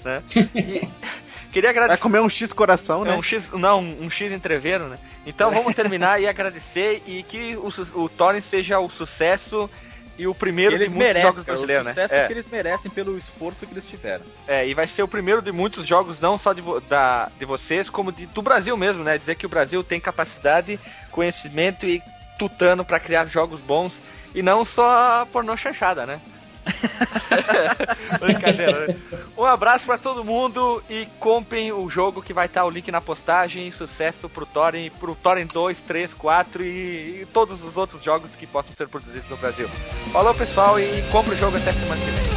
[0.05, 0.23] né?
[0.55, 0.81] E
[1.53, 1.99] queria agradecer.
[2.01, 3.17] Vai comer um X coração, é, né?
[3.17, 4.97] Um X, não, um X entreveiro, né?
[5.25, 9.71] Então vamos terminar e agradecer e que o, o Torrent seja o sucesso
[10.19, 11.95] e o primeiro eles de muitos merecem, jogos brasileiros, né?
[12.11, 12.27] É.
[12.27, 14.25] que eles merecem pelo esforço que eles tiveram.
[14.47, 17.89] É, e vai ser o primeiro de muitos jogos, não só de, da, de vocês,
[17.89, 19.17] como de, do Brasil mesmo, né?
[19.19, 20.79] Dizer que o Brasil tem capacidade,
[21.11, 22.03] conhecimento e
[22.39, 23.93] tutano para criar jogos bons
[24.35, 26.21] e não só pornô chanchada, né?
[28.21, 28.89] Brincadeira.
[28.89, 28.97] Né?
[29.37, 33.01] Um abraço para todo mundo e comprem o jogo que vai estar o link na
[33.01, 33.71] postagem.
[33.71, 38.47] Sucesso pro Thorin, pro Thorin 2, 3, 4 e, e, todos os outros jogos que
[38.47, 39.69] possam ser produzidos no Brasil.
[40.13, 42.33] Falou pessoal e compre o jogo até semana que vem.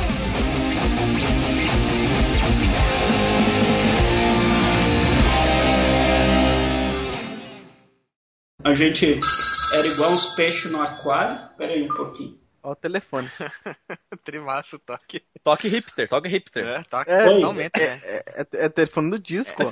[8.63, 9.19] A gente
[9.73, 11.37] era igual uns peixes no aquário.
[11.55, 12.44] Pera aí um pouquinho.
[12.65, 13.29] Ó o telefone.
[14.25, 15.23] Trimaço, toque.
[15.43, 16.65] Toque hipster, toque hipster.
[16.65, 17.79] É, toque é, totalmente.
[17.79, 19.71] É, é, é, é telefone do disco.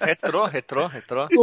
[0.00, 1.26] retrô, retrô, retrô.